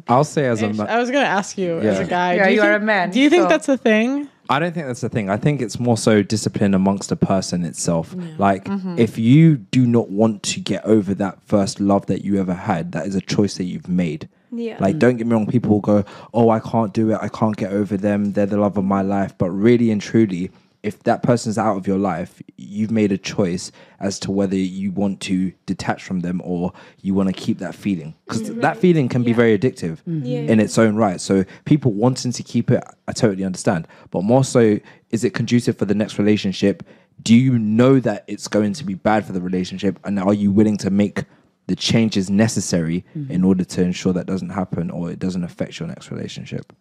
I'll 0.07 0.23
say 0.23 0.45
as 0.45 0.61
a 0.63 0.69
Ish. 0.69 0.79
I 0.79 0.97
was 0.97 1.11
gonna 1.11 1.25
ask 1.25 1.57
you 1.57 1.79
as 1.79 1.99
a 1.99 2.05
guy. 2.05 2.35
Yeah, 2.35 2.45
do 2.45 2.49
you, 2.51 2.55
you 2.55 2.61
are 2.61 2.71
think, 2.73 2.81
a 2.83 2.85
man, 2.85 3.09
Do 3.11 3.19
you 3.19 3.29
think 3.29 3.43
so- 3.43 3.49
that's 3.49 3.69
a 3.69 3.77
thing? 3.77 4.29
I 4.49 4.59
don't 4.59 4.73
think 4.73 4.87
that's 4.87 5.01
the 5.01 5.09
thing. 5.09 5.29
I 5.29 5.35
think 5.35 5.61
it's 5.61 5.77
more 5.77 5.97
so 5.97 6.23
discipline 6.23 6.73
amongst 6.73 7.11
a 7.11 7.17
person 7.17 7.65
itself. 7.65 8.15
Like, 8.37 8.63
Mm-hmm. 8.63 8.97
if 8.97 9.17
you 9.17 9.57
do 9.57 9.85
not 9.85 10.09
want 10.09 10.41
to 10.43 10.61
get 10.61 10.85
over 10.85 11.13
that 11.15 11.39
first 11.45 11.81
love 11.81 12.05
that 12.05 12.23
you 12.23 12.39
ever 12.39 12.53
had, 12.53 12.93
that 12.93 13.07
is 13.07 13.13
a 13.15 13.19
choice 13.19 13.55
that 13.57 13.65
you've 13.65 13.89
made. 13.89 14.29
Yeah. 14.53 14.77
Like, 14.79 14.99
don't 14.99 15.17
get 15.17 15.27
me 15.27 15.33
wrong, 15.33 15.47
people 15.47 15.71
will 15.71 15.81
go, 15.81 16.05
Oh, 16.33 16.49
I 16.49 16.61
can't 16.61 16.93
do 16.93 17.11
it. 17.11 17.19
I 17.21 17.27
can't 17.27 17.57
get 17.57 17.73
over 17.73 17.97
them. 17.97 18.31
They're 18.31 18.45
the 18.45 18.55
love 18.57 18.77
of 18.77 18.85
my 18.85 19.01
life. 19.01 19.37
But 19.37 19.49
really 19.49 19.91
and 19.91 19.99
truly, 20.01 20.49
if 20.87 21.03
that 21.03 21.21
person's 21.21 21.57
out 21.57 21.75
of 21.75 21.85
your 21.85 21.97
life, 21.97 22.41
you've 22.55 22.91
made 22.91 23.11
a 23.11 23.17
choice 23.17 23.73
as 23.99 24.17
to 24.19 24.31
whether 24.31 24.55
you 24.55 24.89
want 24.91 25.19
to 25.19 25.51
detach 25.65 26.01
from 26.01 26.21
them 26.21 26.41
or 26.45 26.71
you 27.01 27.13
want 27.13 27.27
to 27.27 27.33
keep 27.33 27.59
that 27.59 27.75
feeling. 27.75 28.15
Because 28.25 28.43
mm-hmm. 28.43 28.61
that 28.61 28.77
feeling 28.77 29.09
can 29.09 29.23
be 29.23 29.33
very 29.33 29.57
addictive 29.57 29.97
mm-hmm. 30.07 30.23
Yeah. 30.23 30.39
in 30.39 30.61
its 30.61 30.77
own 30.77 30.95
right. 30.95 31.19
So 31.19 31.43
people 31.65 31.91
wanting 31.91 32.31
to 32.31 32.41
keep 32.41 32.71
it, 32.71 32.81
I 33.07 33.11
totally 33.11 33.43
understand. 33.43 33.85
But 34.11 34.23
more 34.23 34.45
so, 34.45 34.79
is 35.09 35.25
it 35.25 35.33
conducive 35.33 35.77
for 35.77 35.85
the 35.85 35.93
next 35.93 36.17
relationship? 36.17 36.83
Do 37.21 37.35
you 37.35 37.59
know 37.59 37.99
that 37.99 38.23
it's 38.27 38.47
going 38.47 38.71
to 38.73 38.85
be 38.85 38.93
bad 38.93 39.25
for 39.25 39.33
the 39.33 39.41
relationship? 39.41 39.99
And 40.05 40.19
are 40.19 40.33
you 40.33 40.51
willing 40.51 40.77
to 40.77 40.89
make 40.89 41.25
the 41.67 41.75
changes 41.75 42.29
necessary 42.29 43.03
mm-hmm. 43.13 43.29
in 43.29 43.43
order 43.43 43.65
to 43.65 43.81
ensure 43.81 44.13
that 44.13 44.25
doesn't 44.25 44.51
happen 44.51 44.89
or 44.89 45.11
it 45.11 45.19
doesn't 45.19 45.43
affect 45.43 45.79
your 45.79 45.87
next 45.87 46.11
relationship? 46.11 46.71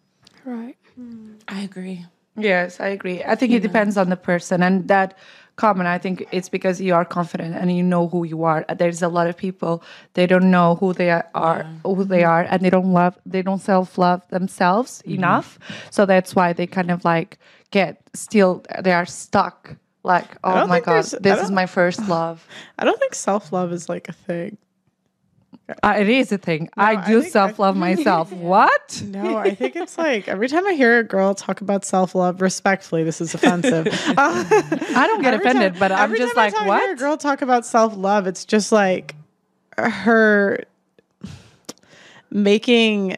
Right. 0.45 0.77
I 1.49 1.61
agree. 1.61 2.05
Yes, 2.37 2.79
I 2.79 2.87
agree. 2.89 3.23
I 3.23 3.35
think 3.35 3.51
it 3.51 3.61
depends 3.61 3.97
on 3.97 4.09
the 4.09 4.15
person, 4.15 4.61
and 4.61 4.87
that 4.87 5.17
common. 5.57 5.87
I 5.87 5.97
think 5.97 6.25
it's 6.31 6.49
because 6.49 6.79
you 6.79 6.93
are 6.93 7.03
confident 7.03 7.55
and 7.55 7.75
you 7.75 7.83
know 7.83 8.07
who 8.07 8.23
you 8.23 8.43
are. 8.43 8.63
There's 8.77 9.01
a 9.01 9.09
lot 9.09 9.27
of 9.27 9.35
people 9.35 9.83
they 10.13 10.27
don't 10.27 10.49
know 10.49 10.75
who 10.75 10.93
they 10.93 11.09
are, 11.09 11.65
who 11.83 12.05
they 12.05 12.23
are, 12.23 12.43
and 12.49 12.61
they 12.61 12.69
don't 12.69 12.93
love, 12.93 13.17
they 13.25 13.41
don't 13.41 13.59
self 13.59 13.97
love 13.97 14.21
themselves 14.29 15.01
mm-hmm. 15.01 15.15
enough. 15.15 15.59
So 15.89 16.05
that's 16.05 16.35
why 16.35 16.53
they 16.53 16.67
kind 16.67 16.91
of 16.91 17.03
like 17.03 17.37
get 17.71 18.01
still. 18.13 18.63
They 18.79 18.93
are 18.93 19.05
stuck. 19.05 19.75
Like, 20.03 20.37
oh 20.43 20.67
my 20.67 20.79
god, 20.79 21.03
this 21.19 21.43
is 21.43 21.51
my 21.51 21.65
first 21.65 21.99
love. 22.07 22.47
I 22.79 22.85
don't 22.85 22.99
think 22.99 23.13
self 23.13 23.51
love 23.51 23.73
is 23.73 23.89
like 23.89 24.07
a 24.07 24.13
thing. 24.13 24.57
Uh, 25.83 25.95
it 25.99 26.07
is 26.07 26.31
a 26.31 26.37
thing. 26.37 26.69
I 26.77 26.93
I 26.95 27.07
do 27.07 27.21
self 27.23 27.59
love 27.59 27.75
myself. 27.87 28.31
What? 28.31 29.03
No, 29.05 29.35
I 29.37 29.53
think 29.53 29.75
it's 29.75 29.97
like 29.97 30.27
every 30.29 30.47
time 30.47 30.65
I 30.65 30.73
hear 30.73 30.99
a 30.99 31.03
girl 31.03 31.35
talk 31.35 31.59
about 31.59 31.83
self 31.83 32.15
love, 32.15 32.41
respectfully, 32.41 33.03
this 33.03 33.19
is 33.19 33.33
offensive. 33.33 33.87
I 34.17 35.03
don't 35.07 35.21
get 35.21 35.33
offended, 35.33 35.73
time- 35.73 35.79
but 35.79 35.91
I'm 35.91 35.99
every 36.05 36.19
just 36.19 36.35
time 36.35 36.39
I 36.41 36.45
like, 36.45 36.53
talk- 36.55 36.79
hear 36.81 36.93
a 36.93 36.95
girl 36.95 37.17
talk 37.17 37.41
about 37.41 37.65
self 37.65 37.97
love, 37.97 38.27
it's 38.27 38.45
just 38.45 38.71
like 38.71 39.15
her 39.77 40.59
making 42.29 43.17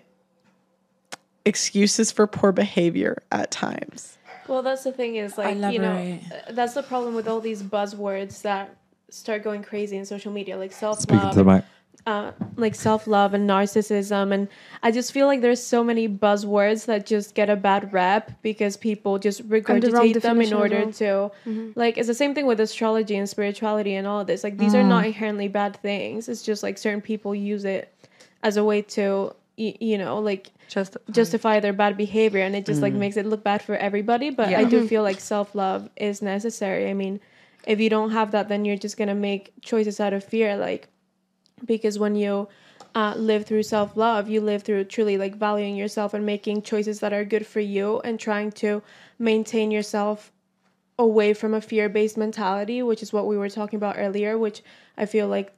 excuses 1.46 2.12
for 2.12 2.28
poor 2.28 2.52
behavior 2.52 3.22
at 3.32 3.52
times. 3.52 4.18
Well, 4.48 4.64
that's 4.64 4.84
the 4.84 4.92
thing 4.92 5.16
is 5.16 5.38
like 5.38 5.56
you 5.56 5.80
know 5.80 5.92
Elaborate. 5.96 6.22
uh, 6.32 6.52
that's 6.52 6.74
the 6.74 6.84
problem 6.84 7.14
with 7.16 7.28
all 7.28 7.40
these 7.40 7.62
buzzwords 7.62 8.42
that 8.42 8.76
start 9.10 9.44
going 9.44 9.64
crazy 9.64 9.98
in 9.98 10.06
social 10.06 10.32
media, 10.32 10.58
like 10.58 10.72
self 10.72 11.00
Speaking 11.00 11.20
love, 11.24 11.34
to 11.34 11.44
the 11.44 11.44
mic. 11.44 11.64
Uh, 12.08 12.32
like 12.56 12.76
self 12.76 13.08
love 13.08 13.34
and 13.34 13.48
narcissism, 13.50 14.34
and 14.34 14.48
I 14.82 14.92
just 14.92 15.12
feel 15.12 15.28
like 15.28 15.42
there's 15.42 15.62
so 15.62 15.84
many 15.84 16.08
buzzwords 16.08 16.86
that 16.86 17.06
just 17.06 17.36
get 17.36 17.50
a 17.50 17.56
bad 17.56 17.92
rep 17.94 18.32
because 18.42 18.78
people 18.78 19.20
just 19.20 19.42
Mm. 19.48 19.62
Mm-hmm. 19.62 19.72
regurgitate 19.72 20.22
them 20.22 20.42
in 20.42 20.50
definition 20.50 20.54
as 20.58 20.62
order 20.62 20.80
well. 20.86 21.34
to, 21.46 21.72
like, 21.76 21.98
it's 21.98 22.08
the 22.08 22.14
same 22.14 22.34
thing 22.34 22.46
with 22.48 22.60
astrology 22.60 23.16
and 23.16 23.30
spirituality 23.30 23.96
and 23.96 24.08
all 24.08 24.22
of 24.22 24.28
this. 24.28 24.44
Like, 24.44 24.58
these 24.58 24.74
are 24.74 24.84
Mm. 24.84 24.88
not 24.90 25.06
inherently 25.06 25.48
bad 25.48 25.76
things. 25.82 26.28
It's 26.30 26.42
just 26.42 26.64
like 26.64 26.78
certain 26.78 27.02
people 27.02 27.36
use 27.36 27.66
it 27.66 27.94
as 28.44 28.58
a 28.58 28.64
way 28.64 28.82
to, 28.82 29.34
y- 29.58 29.76
you 29.80 29.98
know, 29.98 30.20
like 30.20 30.52
Just 30.70 30.98
justify 31.12 31.60
their 31.60 31.74
bad 31.74 31.98
behavior 31.98 32.42
and 32.44 32.56
it 32.56 32.64
just 32.66 32.82
like 32.82 32.94
makes 32.94 33.18
it 33.18 33.26
look 33.26 33.44
bad 33.44 33.62
for 33.64 33.76
everybody 33.76 34.30
but 34.30 34.50
i 34.54 34.64
do 34.64 34.88
feel 34.88 35.02
like 35.02 35.20
self-love 35.20 35.90
is 35.98 36.22
necessary 36.22 36.88
i 36.92 36.94
mean 36.94 37.20
if 37.66 37.80
you 37.80 37.90
don't 37.90 38.12
have 38.12 38.30
that 38.36 38.50
then 38.50 38.66
you're 38.66 38.78
just 38.78 38.96
gonna 38.96 39.16
make 39.16 39.52
choices 39.62 40.00
out 40.00 40.14
of 40.14 40.24
fear 40.24 40.56
like 40.56 40.88
because 41.66 42.00
when 42.00 42.16
you 42.16 42.48
uh, 42.96 43.14
live 43.16 43.46
through 43.46 43.64
self-love 43.64 44.28
you 44.30 44.42
live 44.42 44.64
through 44.64 44.84
truly 44.84 45.18
like 45.18 45.36
valuing 45.36 45.76
yourself 45.76 46.14
and 46.14 46.26
making 46.26 46.62
choices 46.62 47.00
that 47.00 47.14
are 47.14 47.24
good 47.24 47.46
for 47.46 47.60
you 47.60 48.00
and 48.02 48.20
trying 48.20 48.52
to 48.52 48.82
maintain 49.20 49.70
yourself 49.72 50.32
away 50.98 51.34
from 51.34 51.54
a 51.54 51.62
fear-based 51.62 52.18
mentality 52.18 52.82
which 52.82 53.04
is 53.04 53.14
what 53.14 53.28
we 53.28 53.38
were 53.38 53.50
talking 53.50 53.78
about 53.78 53.96
earlier 53.98 54.38
which 54.38 54.64
i 54.98 55.06
feel 55.06 55.28
like 55.28 55.54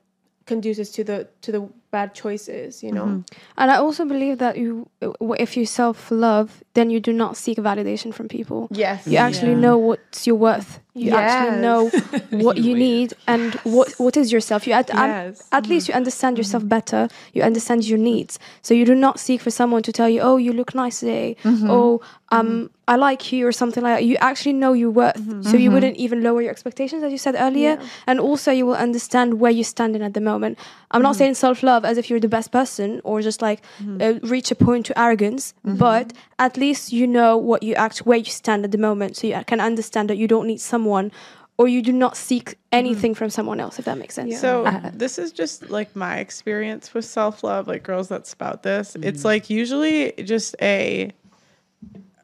conduces 0.46 0.92
to 0.92 1.04
the 1.04 1.28
to 1.42 1.52
the 1.52 1.70
bad 1.92 2.14
choices 2.16 2.82
you 2.84 2.92
know 2.92 3.02
Mm-hmm. 3.02 3.22
And 3.58 3.72
I 3.72 3.78
also 3.78 4.06
believe 4.06 4.38
that 4.40 4.58
you, 4.58 4.90
if 5.38 5.56
you 5.58 5.66
self 5.66 6.10
love, 6.12 6.64
then 6.74 6.90
you 6.90 7.00
do 7.00 7.14
not 7.14 7.38
seek 7.38 7.58
validation 7.58 8.14
from 8.14 8.28
people. 8.28 8.68
yes. 8.72 9.06
You 9.06 9.18
actually 9.18 9.56
know 9.56 9.78
what's 9.78 10.26
your 10.28 10.36
worth. 10.36 10.80
You 10.94 11.12
actually 11.16 11.62
know 11.62 11.90
what 12.46 12.58
you 12.58 12.76
need 12.76 13.14
and 13.28 13.54
what 13.64 13.94
what 13.98 14.18
is 14.18 14.32
yourself. 14.32 14.68
You 14.68 14.74
at, 14.74 14.90
Yes. 14.90 15.48
at 15.52 15.68
least 15.68 15.88
you 15.88 15.94
mm-hmm. 15.94 15.98
understand 15.98 16.38
yourself 16.38 16.64
mm-hmm. 16.64 16.78
better. 16.78 17.08
You 17.34 17.44
understand 17.44 17.86
your 17.86 17.98
needs. 18.12 18.40
So 18.62 18.74
you 18.74 18.86
do 18.86 18.96
not 18.96 19.20
seek 19.20 19.40
for 19.42 19.52
someone 19.52 19.84
to 19.84 19.92
tell 19.92 20.10
you, 20.10 20.20
"Oh, 20.22 20.38
you 20.38 20.52
look 20.54 20.74
nice 20.76 21.00
today." 21.00 21.36
Mm-hmm. 21.44 21.70
Oh, 21.70 22.02
um, 22.30 22.70
I 22.88 22.96
like 22.98 23.32
you 23.32 23.48
or 23.48 23.54
something 23.54 23.84
like 23.84 23.96
that. 24.00 24.04
You 24.06 24.18
actually 24.20 24.54
know 24.54 24.74
your 24.74 24.90
worth. 24.92 25.16
So 25.50 25.56
you 25.58 25.72
wouldn't 25.72 25.98
even 25.98 26.24
lower 26.24 26.42
your 26.42 26.52
expectations, 26.52 27.04
as 27.04 27.12
you 27.12 27.18
said 27.18 27.36
earlier. 27.38 27.78
yeah. 27.80 27.88
And 28.08 28.20
also, 28.20 28.52
you 28.52 28.66
will 28.66 28.76
understand 28.88 29.40
where 29.40 29.52
you're 29.52 29.64
standing 29.78 30.02
at 30.02 30.14
the 30.14 30.22
moment. 30.22 30.58
I'm 30.92 31.02
not 31.02 31.16
saying 31.16 31.36
self 31.36 31.64
love 31.64 31.81
yourself 31.82 31.92
as 31.92 31.98
if 31.98 32.10
you're 32.10 32.20
the 32.20 32.28
best 32.28 32.52
person 32.52 33.02
or 33.04 33.22
just 33.22 33.42
like 33.42 33.62
mm-hmm. 33.80 34.02
uh, 34.02 34.28
reach 34.30 34.52
a 34.52 34.56
point 34.56 34.86
to 34.86 35.00
arrogance 35.00 35.54
mm-hmm. 35.66 35.78
but 35.78 36.14
at 36.40 36.58
least 36.58 36.92
you 36.92 37.08
know 37.08 37.38
what 37.38 37.64
you 37.64 37.76
act 37.76 38.00
where 38.00 38.18
you 38.18 38.26
stand 38.26 38.64
at 38.66 38.72
the 38.72 38.78
moment 38.78 39.18
so 39.18 39.28
you 39.28 39.44
can 39.46 39.60
understand 39.60 40.10
that 40.10 40.18
you 40.18 40.28
don't 40.28 40.48
need 40.48 40.62
someone 40.62 41.12
or 41.58 41.68
you 41.68 41.82
do 41.82 41.92
not 41.92 42.18
seek 42.18 42.46
mm-hmm. 42.46 42.58
anything 42.72 43.16
from 43.16 43.30
someone 43.30 43.60
else 43.60 43.78
if 43.78 43.86
that 43.86 43.98
makes 43.98 44.16
sense. 44.16 44.40
So 44.40 44.66
uh, 44.66 44.92
this 44.94 45.20
is 45.20 45.32
just 45.32 45.70
like 45.70 45.96
my 45.96 46.18
experience 46.18 46.94
with 46.94 47.06
self 47.06 47.44
love, 47.44 47.68
like 47.68 47.84
girls 47.84 48.08
that 48.08 48.26
spout 48.26 48.64
this. 48.64 48.96
It's 48.96 49.24
like 49.24 49.50
usually 49.50 50.14
just 50.24 50.56
a 50.62 51.12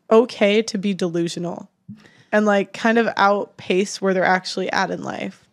okay 0.09 0.61
to 0.63 0.77
be 0.77 0.93
delusional 0.93 1.69
and 2.31 2.45
like 2.45 2.73
kind 2.73 2.97
of 2.97 3.07
outpace 3.17 4.01
where 4.01 4.13
they're 4.13 4.23
actually 4.23 4.71
at 4.71 4.89
in 4.89 5.03
life. 5.03 5.45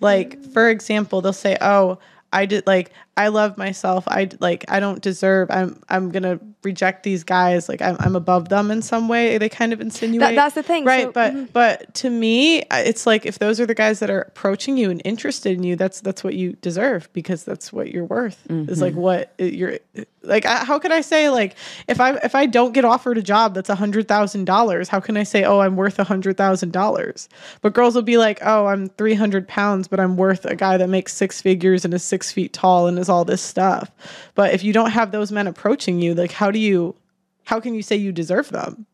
Like 0.00 0.38
mm. 0.38 0.52
for 0.52 0.70
example, 0.70 1.20
they'll 1.20 1.32
say, 1.32 1.58
"Oh, 1.60 1.98
I 2.32 2.46
did 2.46 2.66
like 2.66 2.92
I 3.18 3.28
love 3.28 3.56
myself. 3.56 4.04
I 4.08 4.28
like 4.40 4.64
I 4.68 4.78
don't 4.78 5.00
deserve. 5.00 5.50
I'm 5.50 5.80
I'm 5.88 6.10
gonna 6.10 6.38
reject 6.62 7.02
these 7.02 7.24
guys. 7.24 7.66
Like 7.68 7.80
I'm 7.80 7.96
I'm 7.98 8.14
above 8.14 8.50
them 8.50 8.70
in 8.70 8.82
some 8.82 9.08
way. 9.08 9.38
They 9.38 9.48
kind 9.48 9.72
of 9.72 9.80
insinuate. 9.80 10.36
that's 10.36 10.54
the 10.54 10.62
thing, 10.62 10.84
right? 10.84 11.06
so- 11.06 11.12
but 11.12 11.32
mhm. 11.32 11.52
but 11.52 11.94
to 11.94 12.10
me, 12.10 12.62
it's 12.70 13.06
like 13.06 13.24
if 13.24 13.38
those 13.38 13.58
are 13.58 13.64
the 13.66 13.74
guys 13.74 14.00
that 14.00 14.10
are 14.10 14.22
approaching 14.22 14.76
you 14.76 14.90
and 14.90 15.00
interested 15.04 15.56
in 15.56 15.62
you, 15.62 15.76
that's 15.76 16.00
that's 16.02 16.22
what 16.22 16.34
you 16.34 16.52
deserve 16.60 17.08
because 17.14 17.42
that's 17.44 17.72
what 17.72 17.90
you're 17.90 18.04
worth. 18.04 18.38
Is 18.50 18.82
like 18.82 18.94
what 18.94 19.32
uh, 19.40 19.44
you're 19.44 19.78
like. 20.22 20.44
How 20.44 20.78
can 20.78 20.92
I 20.92 21.00
say 21.00 21.30
like 21.30 21.56
if 21.88 22.00
I 22.00 22.16
if 22.16 22.34
I 22.34 22.44
don't 22.44 22.72
get 22.72 22.84
offered 22.84 23.16
a 23.16 23.22
job 23.22 23.54
that's 23.54 23.70
a 23.70 23.74
hundred 23.76 24.08
thousand 24.08 24.44
dollars, 24.44 24.88
how 24.88 25.00
can 25.00 25.16
I 25.16 25.22
say 25.22 25.44
oh 25.44 25.60
I'm 25.60 25.76
worth 25.76 25.98
a 25.98 26.04
hundred 26.04 26.36
thousand 26.36 26.72
dollars? 26.72 27.30
But 27.62 27.72
girls 27.72 27.94
will 27.94 28.02
be 28.02 28.18
like 28.18 28.40
oh 28.42 28.66
I'm 28.66 28.88
three 28.90 29.14
hundred 29.14 29.48
pounds, 29.48 29.88
but 29.88 30.00
I'm 30.00 30.18
worth 30.18 30.44
a 30.44 30.54
guy 30.54 30.76
that 30.76 30.88
makes 30.88 31.14
six 31.14 31.40
figures 31.40 31.86
and 31.86 31.94
is 31.94 32.04
six 32.04 32.15
feet 32.22 32.52
tall 32.52 32.86
and 32.86 32.98
is 32.98 33.08
all 33.08 33.24
this 33.24 33.42
stuff. 33.42 33.90
But 34.34 34.54
if 34.54 34.62
you 34.64 34.72
don't 34.72 34.90
have 34.90 35.10
those 35.10 35.32
men 35.32 35.46
approaching 35.46 36.00
you, 36.00 36.14
like 36.14 36.32
how 36.32 36.50
do 36.50 36.58
you 36.58 36.94
how 37.44 37.60
can 37.60 37.74
you 37.74 37.82
say 37.82 37.96
you 37.96 38.12
deserve 38.12 38.50
them? 38.50 38.86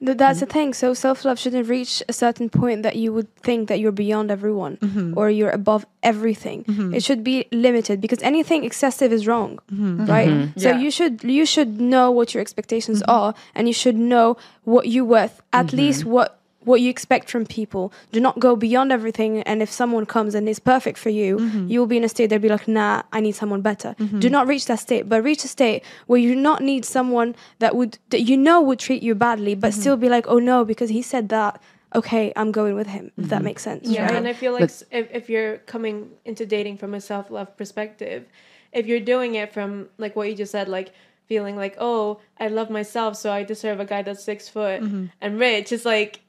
That's 0.00 0.40
the 0.40 0.46
thing. 0.46 0.74
So 0.74 0.94
self 0.94 1.24
love 1.24 1.38
shouldn't 1.38 1.68
reach 1.68 2.02
a 2.08 2.12
certain 2.12 2.48
point 2.48 2.82
that 2.82 2.96
you 2.96 3.12
would 3.12 3.32
think 3.36 3.68
that 3.68 3.78
you're 3.78 3.92
beyond 3.92 4.30
everyone 4.30 4.78
mm-hmm. 4.78 5.16
or 5.16 5.30
you're 5.30 5.50
above 5.50 5.86
everything. 6.02 6.64
Mm-hmm. 6.64 6.94
It 6.94 7.04
should 7.04 7.22
be 7.22 7.46
limited 7.52 8.00
because 8.00 8.22
anything 8.22 8.64
excessive 8.64 9.12
is 9.12 9.26
wrong, 9.26 9.60
mm-hmm. 9.72 10.06
right? 10.06 10.48
So 10.56 10.70
Yeah. 10.70 10.78
you 10.78 10.90
should 10.90 11.22
you 11.22 11.46
should 11.46 11.80
know 11.80 12.10
what 12.10 12.34
your 12.34 12.40
expectations 12.40 13.02
are, 13.02 13.34
and 13.54 13.68
you 13.68 13.74
should 13.74 13.96
know 13.96 14.36
what 14.64 14.88
you're 14.88 15.04
worth. 15.04 15.40
At 15.52 15.72
least 15.72 16.04
what 16.04 16.39
what 16.64 16.80
you 16.80 16.90
expect 16.90 17.30
from 17.30 17.46
people. 17.46 17.92
Do 18.12 18.20
not 18.20 18.38
go 18.38 18.54
beyond 18.54 18.92
everything. 18.92 19.42
And 19.42 19.62
if 19.62 19.70
someone 19.70 20.06
comes 20.06 20.34
and 20.34 20.48
is 20.48 20.58
perfect 20.58 20.98
for 20.98 21.08
you, 21.10 21.38
mm-hmm. 21.38 21.68
you 21.68 21.80
will 21.80 21.86
be 21.86 21.96
in 21.96 22.04
a 22.04 22.08
state 22.08 22.26
they'll 22.26 22.38
be 22.38 22.48
like, 22.48 22.68
nah, 22.68 23.02
I 23.12 23.20
need 23.20 23.32
someone 23.32 23.62
better. 23.62 23.94
Do 23.98 24.04
mm-hmm. 24.04 24.28
not 24.28 24.46
reach 24.46 24.66
that 24.66 24.80
state, 24.80 25.08
but 25.08 25.24
reach 25.24 25.44
a 25.44 25.48
state 25.48 25.82
where 26.06 26.20
you 26.20 26.34
do 26.34 26.40
not 26.40 26.62
need 26.62 26.84
someone 26.84 27.34
that 27.58 27.74
would 27.74 27.98
that 28.10 28.22
you 28.22 28.36
know 28.36 28.60
would 28.60 28.78
treat 28.78 29.02
you 29.02 29.14
badly, 29.14 29.54
but 29.54 29.72
mm-hmm. 29.72 29.80
still 29.80 29.96
be 29.96 30.08
like, 30.08 30.26
oh 30.28 30.38
no, 30.38 30.64
because 30.64 30.90
he 30.90 31.02
said 31.02 31.28
that. 31.30 31.60
Okay, 31.92 32.32
I'm 32.36 32.52
going 32.52 32.76
with 32.76 32.86
him. 32.86 33.10
If 33.18 33.30
that 33.30 33.42
makes 33.42 33.64
sense. 33.64 33.88
Yeah, 33.88 34.04
right? 34.04 34.14
and 34.14 34.28
I 34.28 34.32
feel 34.32 34.52
like 34.52 34.62
s 34.62 34.84
if, 34.92 35.10
if 35.10 35.28
you're 35.28 35.58
coming 35.66 36.10
into 36.24 36.46
dating 36.46 36.76
from 36.78 36.94
a 36.94 37.00
self 37.00 37.32
love 37.32 37.56
perspective, 37.56 38.26
if 38.72 38.86
you're 38.86 39.00
doing 39.00 39.34
it 39.34 39.52
from 39.52 39.88
like 39.98 40.14
what 40.14 40.28
you 40.28 40.36
just 40.36 40.52
said, 40.52 40.68
like 40.68 40.92
feeling 41.26 41.56
like, 41.56 41.76
oh, 41.78 42.20
I 42.38 42.48
love 42.48 42.70
myself, 42.70 43.16
so 43.16 43.32
I 43.32 43.42
deserve 43.44 43.80
a 43.80 43.84
guy 43.84 44.02
that's 44.02 44.22
six 44.22 44.48
foot 44.48 44.82
and 45.20 45.38
rich, 45.38 45.70
it's 45.72 45.84
like, 45.84 46.20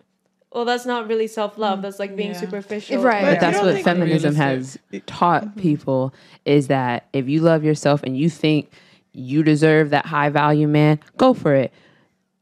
well, 0.51 0.65
that's 0.65 0.85
not 0.85 1.07
really 1.07 1.27
self 1.27 1.57
love. 1.57 1.81
That's 1.81 1.99
like 1.99 2.15
being 2.15 2.31
Yeah. 2.31 2.39
superficial. 2.39 3.01
Right. 3.01 3.23
But 3.23 3.31
But 3.35 3.39
that's 3.39 3.61
what 3.61 3.81
feminism 3.83 4.35
has 4.35 4.77
taught 5.05 5.55
people 5.57 6.13
is 6.45 6.67
that 6.67 7.05
if 7.13 7.29
you 7.29 7.39
love 7.41 7.63
yourself 7.63 8.03
and 8.03 8.17
you 8.17 8.29
think 8.29 8.69
you 9.13 9.43
deserve 9.43 9.89
that 9.91 10.05
high 10.05 10.29
value 10.29 10.67
man, 10.67 10.99
go 11.17 11.33
for 11.33 11.53
it. 11.53 11.71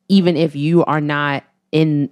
Even 0.08 0.36
if 0.38 0.56
you 0.56 0.84
are 0.86 1.02
not 1.02 1.44
in 1.72 2.10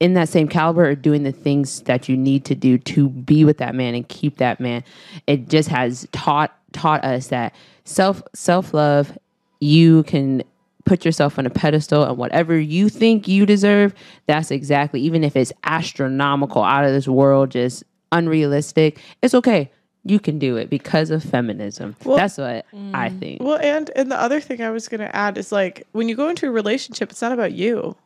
in 0.00 0.14
that 0.14 0.28
same 0.30 0.48
caliber 0.48 0.88
or 0.88 0.94
doing 0.94 1.24
the 1.24 1.32
things 1.32 1.82
that 1.82 2.08
you 2.08 2.16
need 2.16 2.44
to 2.46 2.54
do 2.54 2.78
to 2.78 3.10
be 3.10 3.44
with 3.44 3.58
that 3.58 3.74
man 3.74 3.94
and 3.94 4.08
keep 4.08 4.38
that 4.38 4.58
man. 4.58 4.82
It 5.26 5.48
just 5.48 5.68
has 5.68 6.08
taught 6.10 6.56
taught 6.72 7.04
us 7.04 7.28
that 7.28 7.54
self 7.84 8.22
self 8.34 8.72
love 8.74 9.16
you 9.60 10.02
can 10.04 10.42
put 10.84 11.04
yourself 11.04 11.38
on 11.38 11.46
a 11.46 11.50
pedestal 11.50 12.04
and 12.04 12.16
whatever 12.16 12.58
you 12.58 12.88
think 12.88 13.28
you 13.28 13.46
deserve, 13.46 13.94
that's 14.26 14.50
exactly 14.50 15.00
even 15.00 15.24
if 15.24 15.36
it's 15.36 15.52
astronomical 15.64 16.62
out 16.62 16.84
of 16.84 16.92
this 16.92 17.08
world, 17.08 17.50
just 17.50 17.84
unrealistic, 18.12 19.00
it's 19.22 19.34
okay. 19.34 19.70
You 20.04 20.18
can 20.18 20.38
do 20.38 20.56
it 20.56 20.70
because 20.70 21.10
of 21.10 21.22
feminism. 21.22 21.94
Well- 22.04 22.16
that's 22.16 22.38
what 22.38 22.64
I 22.72 23.10
mm. 23.10 23.18
think. 23.18 23.42
Well, 23.42 23.58
and 23.60 23.90
and 23.94 24.10
the 24.10 24.20
other 24.20 24.40
thing 24.40 24.62
I 24.62 24.70
was 24.70 24.88
gonna 24.88 25.10
add 25.12 25.36
is 25.36 25.52
like 25.52 25.86
when 25.92 26.08
you 26.08 26.16
go 26.16 26.28
into 26.28 26.46
a 26.46 26.50
relationship, 26.50 27.10
it's 27.10 27.20
not 27.20 27.32
about 27.32 27.52
you. 27.52 27.96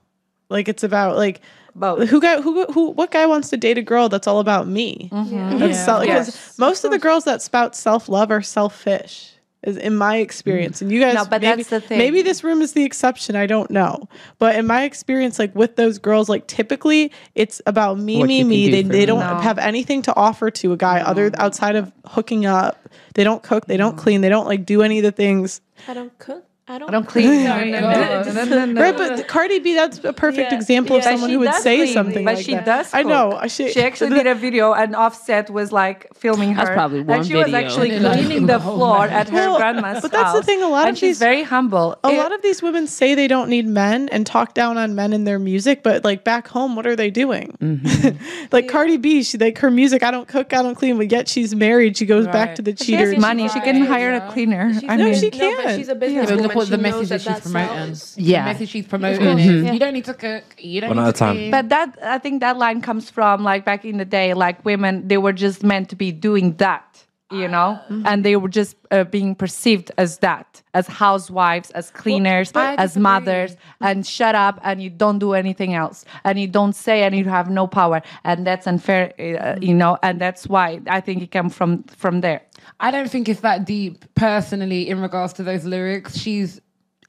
Like 0.50 0.68
it's 0.68 0.82
about 0.82 1.16
like 1.16 1.40
Both. 1.74 2.08
who 2.08 2.20
guy 2.20 2.40
who 2.40 2.64
who 2.66 2.90
what 2.90 3.10
guy 3.10 3.26
wants 3.26 3.48
to 3.50 3.56
date 3.56 3.78
a 3.78 3.82
girl 3.82 4.08
that's 4.08 4.26
all 4.26 4.40
about 4.40 4.66
me? 4.66 5.08
Mm-hmm. 5.12 5.58
That's 5.58 5.84
sel- 5.84 6.00
because 6.00 6.28
Yes, 6.28 6.58
most 6.58 6.84
of 6.84 6.90
the 6.90 6.98
girls 6.98 7.24
that 7.24 7.42
spout 7.42 7.76
self 7.76 8.08
love 8.08 8.30
are 8.30 8.42
selfish. 8.42 9.33
Is 9.66 9.78
in 9.78 9.96
my 9.96 10.18
experience, 10.18 10.82
and 10.82 10.92
you 10.92 11.00
guys. 11.00 11.14
No, 11.14 11.24
but 11.24 11.40
maybe, 11.40 11.62
that's 11.62 11.70
the 11.70 11.80
thing. 11.80 11.96
Maybe 11.96 12.20
this 12.20 12.44
room 12.44 12.60
is 12.60 12.74
the 12.74 12.84
exception. 12.84 13.34
I 13.34 13.46
don't 13.46 13.70
know, 13.70 14.08
but 14.38 14.56
in 14.56 14.66
my 14.66 14.84
experience, 14.84 15.38
like 15.38 15.54
with 15.54 15.76
those 15.76 15.98
girls, 15.98 16.28
like 16.28 16.46
typically 16.46 17.10
it's 17.34 17.62
about 17.66 17.98
me, 17.98 18.18
What 18.18 18.28
me, 18.28 18.44
me. 18.44 18.66
do 18.66 18.72
They 18.72 18.82
for 18.82 18.88
they 18.90 19.06
don't 19.06 19.20
No. 19.20 19.36
have 19.40 19.58
anything 19.58 20.02
to 20.02 20.14
offer 20.16 20.50
to 20.50 20.72
a 20.72 20.76
guy 20.76 21.00
other 21.00 21.30
outside 21.38 21.76
of 21.76 21.90
hooking 22.04 22.44
up. 22.44 22.78
They 23.14 23.24
don't 23.24 23.42
cook. 23.42 23.64
They 23.66 23.78
don't 23.78 23.96
clean. 23.96 24.20
They 24.20 24.28
don't 24.28 24.46
like 24.46 24.66
do 24.66 24.82
any 24.82 24.98
of 24.98 25.02
the 25.04 25.12
things. 25.12 25.62
I 25.88 25.94
don't 25.94 26.16
cook. 26.18 26.44
I 26.66 26.78
don't. 26.78 26.88
I 26.88 26.92
don't 26.92 27.06
clean. 27.14 27.44
Sorry. 27.46 27.70
No, 27.70 27.80
no, 27.80 28.22
no, 28.32 28.44
no, 28.44 28.64
no. 28.64 28.80
Right, 28.80 28.96
but 28.96 29.28
Cardi 29.28 29.58
B, 29.58 29.74
that's 29.74 30.02
a 30.02 30.14
perfect 30.14 30.50
Yeah. 30.50 30.56
example 30.56 30.96
of 30.96 31.02
Yeah. 31.04 31.10
someone 31.10 31.28
who 31.28 31.40
would 31.40 31.52
say 31.56 31.76
clean, 31.82 31.92
something 31.92 32.24
but 32.24 32.36
like 32.36 32.44
she 32.46 32.54
that. 32.54 32.64
does. 32.64 32.94
I 32.94 33.02
know. 33.02 33.38
She, 33.48 33.70
She 33.70 33.82
actually 33.82 34.10
did 34.16 34.26
a 34.26 34.34
video, 34.34 34.72
and 34.72 34.96
Offset 34.96 35.50
was 35.50 35.72
like 35.72 36.08
filming 36.14 36.54
her. 36.54 36.64
That's 36.64 36.74
probably 36.74 37.02
one 37.02 37.18
and 37.18 37.26
she 37.26 37.34
was 37.34 37.52
actually 37.52 37.90
And 37.90 38.02
then, 38.02 38.12
like, 38.16 38.24
cleaning 38.24 38.46
the 38.46 38.58
floor 38.60 39.04
at 39.04 39.28
her 39.28 39.34
Well, 39.34 39.58
grandma's 39.58 40.00
but 40.00 40.10
that's 40.10 40.32
the 40.32 40.42
thing, 40.42 40.62
a 40.62 40.68
lot 40.68 40.86
and 40.88 40.94
of 40.94 40.98
she's 40.98 41.18
these- 41.18 41.18
very 41.18 41.42
humble. 41.42 41.98
a 42.02 42.08
It- 42.08 42.16
lot 42.16 42.32
of 42.32 42.40
these 42.40 42.62
women 42.62 42.86
say 42.86 43.14
they 43.14 43.28
don't 43.28 43.50
need 43.50 43.66
men 43.66 44.08
and 44.10 44.24
talk 44.26 44.54
down 44.54 44.78
on 44.78 44.94
men 44.94 45.12
in 45.12 45.24
their 45.24 45.38
music, 45.38 45.82
but 45.82 46.02
like 46.02 46.24
back 46.24 46.48
home, 46.48 46.76
what 46.76 46.86
are 46.86 46.96
they 46.96 47.10
doing? 47.10 47.52
like 48.52 48.68
Cardi 48.68 48.96
B, 48.96 49.22
she 49.22 49.36
like 49.36 49.58
her 49.58 49.70
music. 49.70 50.02
I 50.02 50.10
don't 50.10 50.26
cook, 50.26 50.54
I 50.54 50.62
don't 50.62 50.74
clean, 50.74 50.96
but 50.96 51.12
yet 51.12 51.28
she's 51.28 51.54
married. 51.54 51.98
She 51.98 52.06
goes 52.06 52.26
back 52.26 52.54
to 52.54 52.62
the 52.62 52.74
she 52.74 52.92
has 52.94 53.10
cheaters. 53.10 53.20
money. 53.20 53.48
She 53.50 53.60
can 53.60 53.84
hire 53.84 54.14
a 54.14 54.30
cleaner. 54.32 54.72
She's 54.72 54.84
I 54.88 54.94
a 54.94 54.96
No, 54.96 55.04
mean, 55.04 55.14
she 55.14 55.28
No, 55.30 55.50
but 55.56 55.64
can. 55.66 55.76
she's 55.78 55.88
a 55.90 55.92
Yeah, 55.92 56.24
businesswoman. 56.24 56.53
But 56.54 56.60
what 56.60 56.70
the 56.70 56.78
message 56.78 57.08
that 57.10 57.20
she's 57.20 57.40
promoting. 57.40 57.94
sells. 57.94 58.14
The 58.14 58.32
message 58.32 58.68
she's 58.70 58.86
promoting 58.86 59.38
is 59.38 59.62
Yeah. 59.64 59.72
you 59.72 59.78
don't 59.78 59.92
need 59.92 60.04
to 60.06 60.14
cook. 60.14 60.44
You 60.58 60.80
don't 60.80 60.90
One 60.90 60.96
need 60.98 61.02
at 61.04 61.08
a 61.10 61.12
to 61.12 61.18
time. 61.18 61.36
clean. 61.36 61.50
But 61.50 61.68
that 61.68 61.98
I 62.02 62.18
think 62.18 62.40
that 62.40 62.56
line 62.56 62.80
comes 62.80 63.10
from 63.10 63.42
like 63.44 63.64
back 63.64 63.84
in 63.84 63.98
the 63.98 64.04
day, 64.04 64.34
like 64.34 64.64
women 64.64 65.06
they 65.08 65.18
were 65.18 65.32
just 65.32 65.62
meant 65.62 65.88
to 65.90 65.96
be 65.96 66.12
doing 66.12 66.56
that, 66.56 67.04
you 67.34 67.48
know, 67.48 67.78
and 68.04 68.24
they 68.24 68.36
were 68.36 68.48
just 68.48 68.76
uh, 68.90 69.04
being 69.04 69.34
perceived 69.34 69.90
as 69.98 70.18
that, 70.18 70.62
as 70.72 70.86
housewives, 70.86 71.70
as 71.72 71.90
cleaners, 71.90 72.52
I 72.54 72.74
as 72.76 72.96
mothers, 72.96 73.56
and 73.80 74.06
shut 74.06 74.34
up 74.34 74.60
and 74.62 74.82
you 74.82 74.90
don't 74.90 75.18
do 75.18 75.32
anything 75.34 75.74
else, 75.74 76.04
and 76.24 76.38
you 76.38 76.46
don't 76.46 76.74
say 76.74 77.02
and 77.02 77.14
you 77.14 77.24
have 77.24 77.50
no 77.50 77.66
power, 77.66 78.02
and 78.24 78.46
that's 78.46 78.66
unfair, 78.66 79.12
uh, 79.18 79.58
you 79.60 79.74
know, 79.74 79.98
and 80.02 80.20
that's 80.20 80.46
why 80.46 80.80
I 80.86 81.00
think 81.00 81.22
it 81.22 81.30
came 81.30 81.50
from 81.50 81.82
from 81.84 82.20
there. 82.20 82.42
I 82.80 82.90
don't 82.90 83.10
think 83.10 83.28
it's 83.28 83.40
that 83.40 83.64
deep 83.66 84.04
personally 84.14 84.88
in 84.88 85.00
regards 85.00 85.32
to 85.34 85.42
those 85.42 85.64
lyrics. 85.64 86.16
She's, 86.16 86.60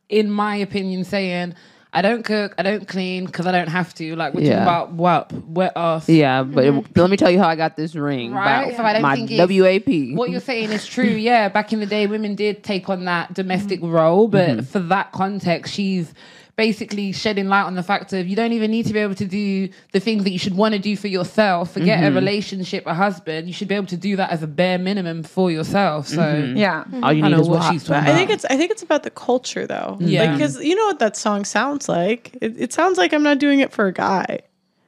in 0.10 0.30
my 0.30 0.56
opinion, 0.56 1.04
saying, 1.04 1.56
I 1.96 2.02
don't 2.02 2.24
cook, 2.24 2.54
I 2.58 2.64
don't 2.64 2.86
clean 2.86 3.26
because 3.26 3.46
I 3.46 3.54
don't 3.54 3.70
have 3.70 3.94
to. 3.96 4.16
Like, 4.18 4.34
we're 4.34 4.42
Yeah. 4.42 4.50
talking 4.50 4.64
about 4.64 4.92
what? 4.92 5.32
Wet 5.48 5.72
ass. 5.78 6.10
Yeah, 6.10 6.44
but 6.44 6.66
mm-hmm. 6.66 7.00
let 7.00 7.10
me 7.10 7.16
tell 7.16 7.32
you 7.32 7.40
how 7.40 7.48
I 7.48 7.56
got 7.56 7.78
this 7.78 7.96
ring. 7.96 8.34
Right, 8.34 8.64
About 8.64 8.78
so 8.78 8.84
I 8.84 8.94
don't 8.94 9.02
my 9.02 9.16
think 9.16 9.32
it's- 9.32 9.50
WAP. 9.50 10.18
What 10.18 10.30
you're 10.30 10.42
saying 10.42 10.72
is 10.72 10.86
true. 10.86 11.06
Yeah, 11.26 11.50
back 11.50 11.72
in 11.74 11.80
the 11.80 11.86
day, 11.86 12.06
women 12.06 12.36
did 12.36 12.64
take 12.64 12.90
on 12.90 13.06
that 13.06 13.34
domestic 13.34 13.80
role, 13.82 14.28
but 14.28 14.50
mm-hmm. 14.50 14.60
for 14.66 14.80
that 14.80 15.12
context, 15.12 15.74
she's 15.74 16.14
basically 16.56 17.12
shedding 17.12 17.48
light 17.48 17.64
on 17.64 17.76
the 17.76 17.84
fact 17.84 18.14
of 18.14 18.28
you 18.28 18.36
don't 18.36 18.54
even 18.54 18.72
need 18.72 18.86
to 18.86 18.94
be 18.94 19.00
able 19.00 19.16
to 19.16 19.26
do 19.26 19.70
the 19.92 20.00
things 20.00 20.24
that 20.24 20.32
you 20.32 20.40
should 20.40 20.56
want 20.56 20.74
to 20.74 20.80
do 20.80 20.96
for 20.96 21.08
yourself. 21.08 21.74
Forget 21.74 22.00
a 22.00 22.08
mm-hmm. 22.08 22.16
relationship, 22.16 22.86
a 22.86 22.94
husband. 22.94 23.48
You 23.48 23.54
should 23.54 23.68
be 23.68 23.76
able 23.76 23.88
to 23.88 23.98
do 23.98 24.16
that 24.16 24.30
as 24.30 24.44
a 24.44 24.48
bare 24.48 24.78
minimum 24.78 25.24
for 25.24 25.52
yourself. 25.52 26.08
So 26.08 26.22
mm-hmm. 26.22 26.58
Yeah. 26.58 26.80
All 26.80 26.84
mm-hmm. 26.84 26.96
you 26.96 27.02
I 27.02 27.12
need 27.12 27.36
know 27.36 27.42
is 27.42 27.50
what 27.50 27.60
what 27.60 27.74
she's 27.74 27.88
But 27.88 28.00
talking 28.00 28.14
I 28.14 28.16
think 28.16 28.30
it's 28.30 28.46
I 28.46 28.58
think 28.58 28.72
it's 28.72 28.84
about 28.84 29.04
the 29.04 29.12
culture 29.12 29.68
though. 29.68 29.98
Yeah. 30.00 30.34
because 30.34 30.60
you 30.64 30.76
know 30.76 30.86
what 30.86 31.00
that 31.00 31.18
song 31.18 31.46
sounds 31.46 31.90
like. 31.90 32.38
It, 32.42 32.60
it 32.60 32.74
sounds 32.74 32.98
like 32.98 33.14
I'm 33.14 33.24
not 33.24 33.40
doing 33.40 33.60
it 33.60 33.72
for 33.72 33.88
a 33.88 33.94
guy. 33.94 34.42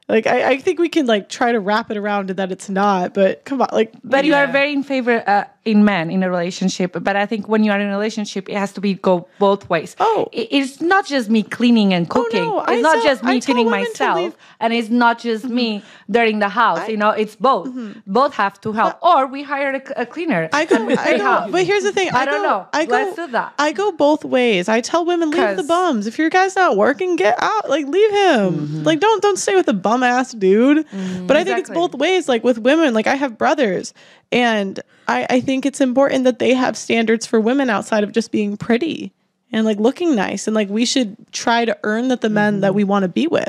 Like 0.10 0.26
I, 0.26 0.52
I 0.52 0.58
think 0.58 0.80
we 0.80 0.88
can 0.88 1.06
like 1.06 1.28
try 1.28 1.52
to 1.52 1.60
wrap 1.60 1.92
it 1.92 1.98
around 1.98 2.28
to 2.28 2.34
that 2.36 2.52
it's 2.52 2.70
not. 2.70 3.14
But 3.14 3.44
come 3.44 3.62
on, 3.62 3.68
like 3.74 3.92
But 4.04 4.24
you 4.24 4.36
are 4.36 4.48
very 4.48 4.72
in 4.72 4.84
favor, 4.84 5.22
uh, 5.28 5.44
in 5.68 5.84
men 5.84 6.10
in 6.10 6.24
a 6.24 6.30
relationship, 6.30 6.96
but 7.00 7.16
I 7.18 7.26
think 7.26 7.50
when 7.50 7.64
you 7.66 7.72
are 7.74 7.80
in 7.80 7.88
a 7.88 7.92
relationship, 7.92 8.48
it 8.48 8.56
has 8.56 8.72
to 8.74 8.82
be 8.82 8.94
go 8.94 9.28
both 9.38 9.70
ways. 9.70 9.98
Oh. 10.00 10.30
It's 10.32 10.80
not 10.80 11.06
just 11.06 11.30
me 11.30 11.44
cleaning 11.44 11.94
and 11.94 12.08
oh, 12.10 12.14
cooking. 12.16 12.44
oh, 12.44 12.52
no, 12.52 12.60
I 12.60 12.76
it's 12.76 12.84
not 12.84 12.94
tell- 12.94 13.04
just 13.04 13.24
I 13.26 13.34
me 13.34 13.42
cleaning 13.42 13.70
myself, 13.70 14.38
and 14.62 14.72
it's 14.74 14.90
not 14.90 15.20
just 15.20 15.44
me 15.46 15.80
mm-hmm. 15.80 16.12
dirtying 16.14 16.40
the 16.40 16.48
house. 16.48 16.88
you 16.88 16.96
know, 16.96 17.10
it's 17.10 17.36
both. 17.36 17.68
Mm-hmm. 17.68 18.00
Both 18.08 18.34
have 18.36 18.60
to 18.62 18.72
help, 18.72 18.98
or 19.04 19.28
we 19.28 19.44
hire 19.44 19.76
a, 19.76 20.02
a 20.02 20.06
cleaner. 20.06 20.48
I 20.54 20.64
go, 20.66 20.76
I 20.90 21.18
go, 21.18 21.52
but 21.52 21.66
here's 21.66 21.84
the 21.84 21.92
thing. 21.92 22.10
I, 22.14 22.22
I 22.22 22.26
don't 22.26 22.42
go, 22.42 22.50
know. 22.50 22.68
I 22.72 22.86
go, 22.86 22.92
Let's 22.94 23.16
do 23.18 23.28
that. 23.28 23.54
I 23.60 23.74
go 23.74 23.92
both 23.92 24.24
ways. 24.24 24.70
I 24.70 24.80
tell 24.80 25.06
women 25.06 25.32
leave 25.32 25.58
the 25.58 25.64
bums. 25.64 26.08
If 26.08 26.18
your 26.18 26.30
guy's 26.30 26.56
not 26.56 26.78
working, 26.78 27.18
get 27.18 27.36
out. 27.42 27.70
Like 27.70 27.86
leave 27.88 28.12
him. 28.12 28.54
Mm-hmm. 28.54 28.84
Like 28.84 29.02
don't 29.02 29.22
don't 29.22 29.38
stay 29.38 29.56
with 29.56 29.68
a 29.68 29.74
bum 29.74 30.02
ass 30.02 30.32
dude. 30.32 30.86
But 31.28 31.36
I 31.36 31.44
think 31.44 31.60
it's 31.60 31.70
both 31.70 31.94
ways. 31.94 32.30
Like 32.30 32.44
with 32.44 32.58
women, 32.58 32.94
like 32.94 33.08
I 33.08 33.16
have 33.16 33.38
brothers, 33.38 33.94
and 34.32 34.80
I 35.08 35.26
I 35.30 35.42
think 35.42 35.66
it's 35.66 35.82
important 35.82 36.24
that 36.26 36.40
they 36.40 36.54
have 36.54 36.78
standards 36.78 37.26
for 37.26 37.40
women 37.40 37.70
outside 37.70 38.04
of 38.04 38.12
just 38.12 38.32
being 38.32 38.58
pretty 38.58 39.14
and 39.52 39.66
like 39.66 39.78
looking 39.78 40.16
nice. 40.16 40.48
And 40.48 40.56
like 40.56 40.70
we 40.70 40.86
should 40.86 41.16
try 41.32 41.66
to 41.66 41.78
earn 41.84 42.10
that 42.10 42.22
the 42.22 42.30
men 42.30 42.62
that 42.62 42.76
we 42.76 42.84
mm-hmm. 42.84 42.90
want 42.90 43.04
to 43.04 43.10
be 43.10 43.28
with. 43.28 43.46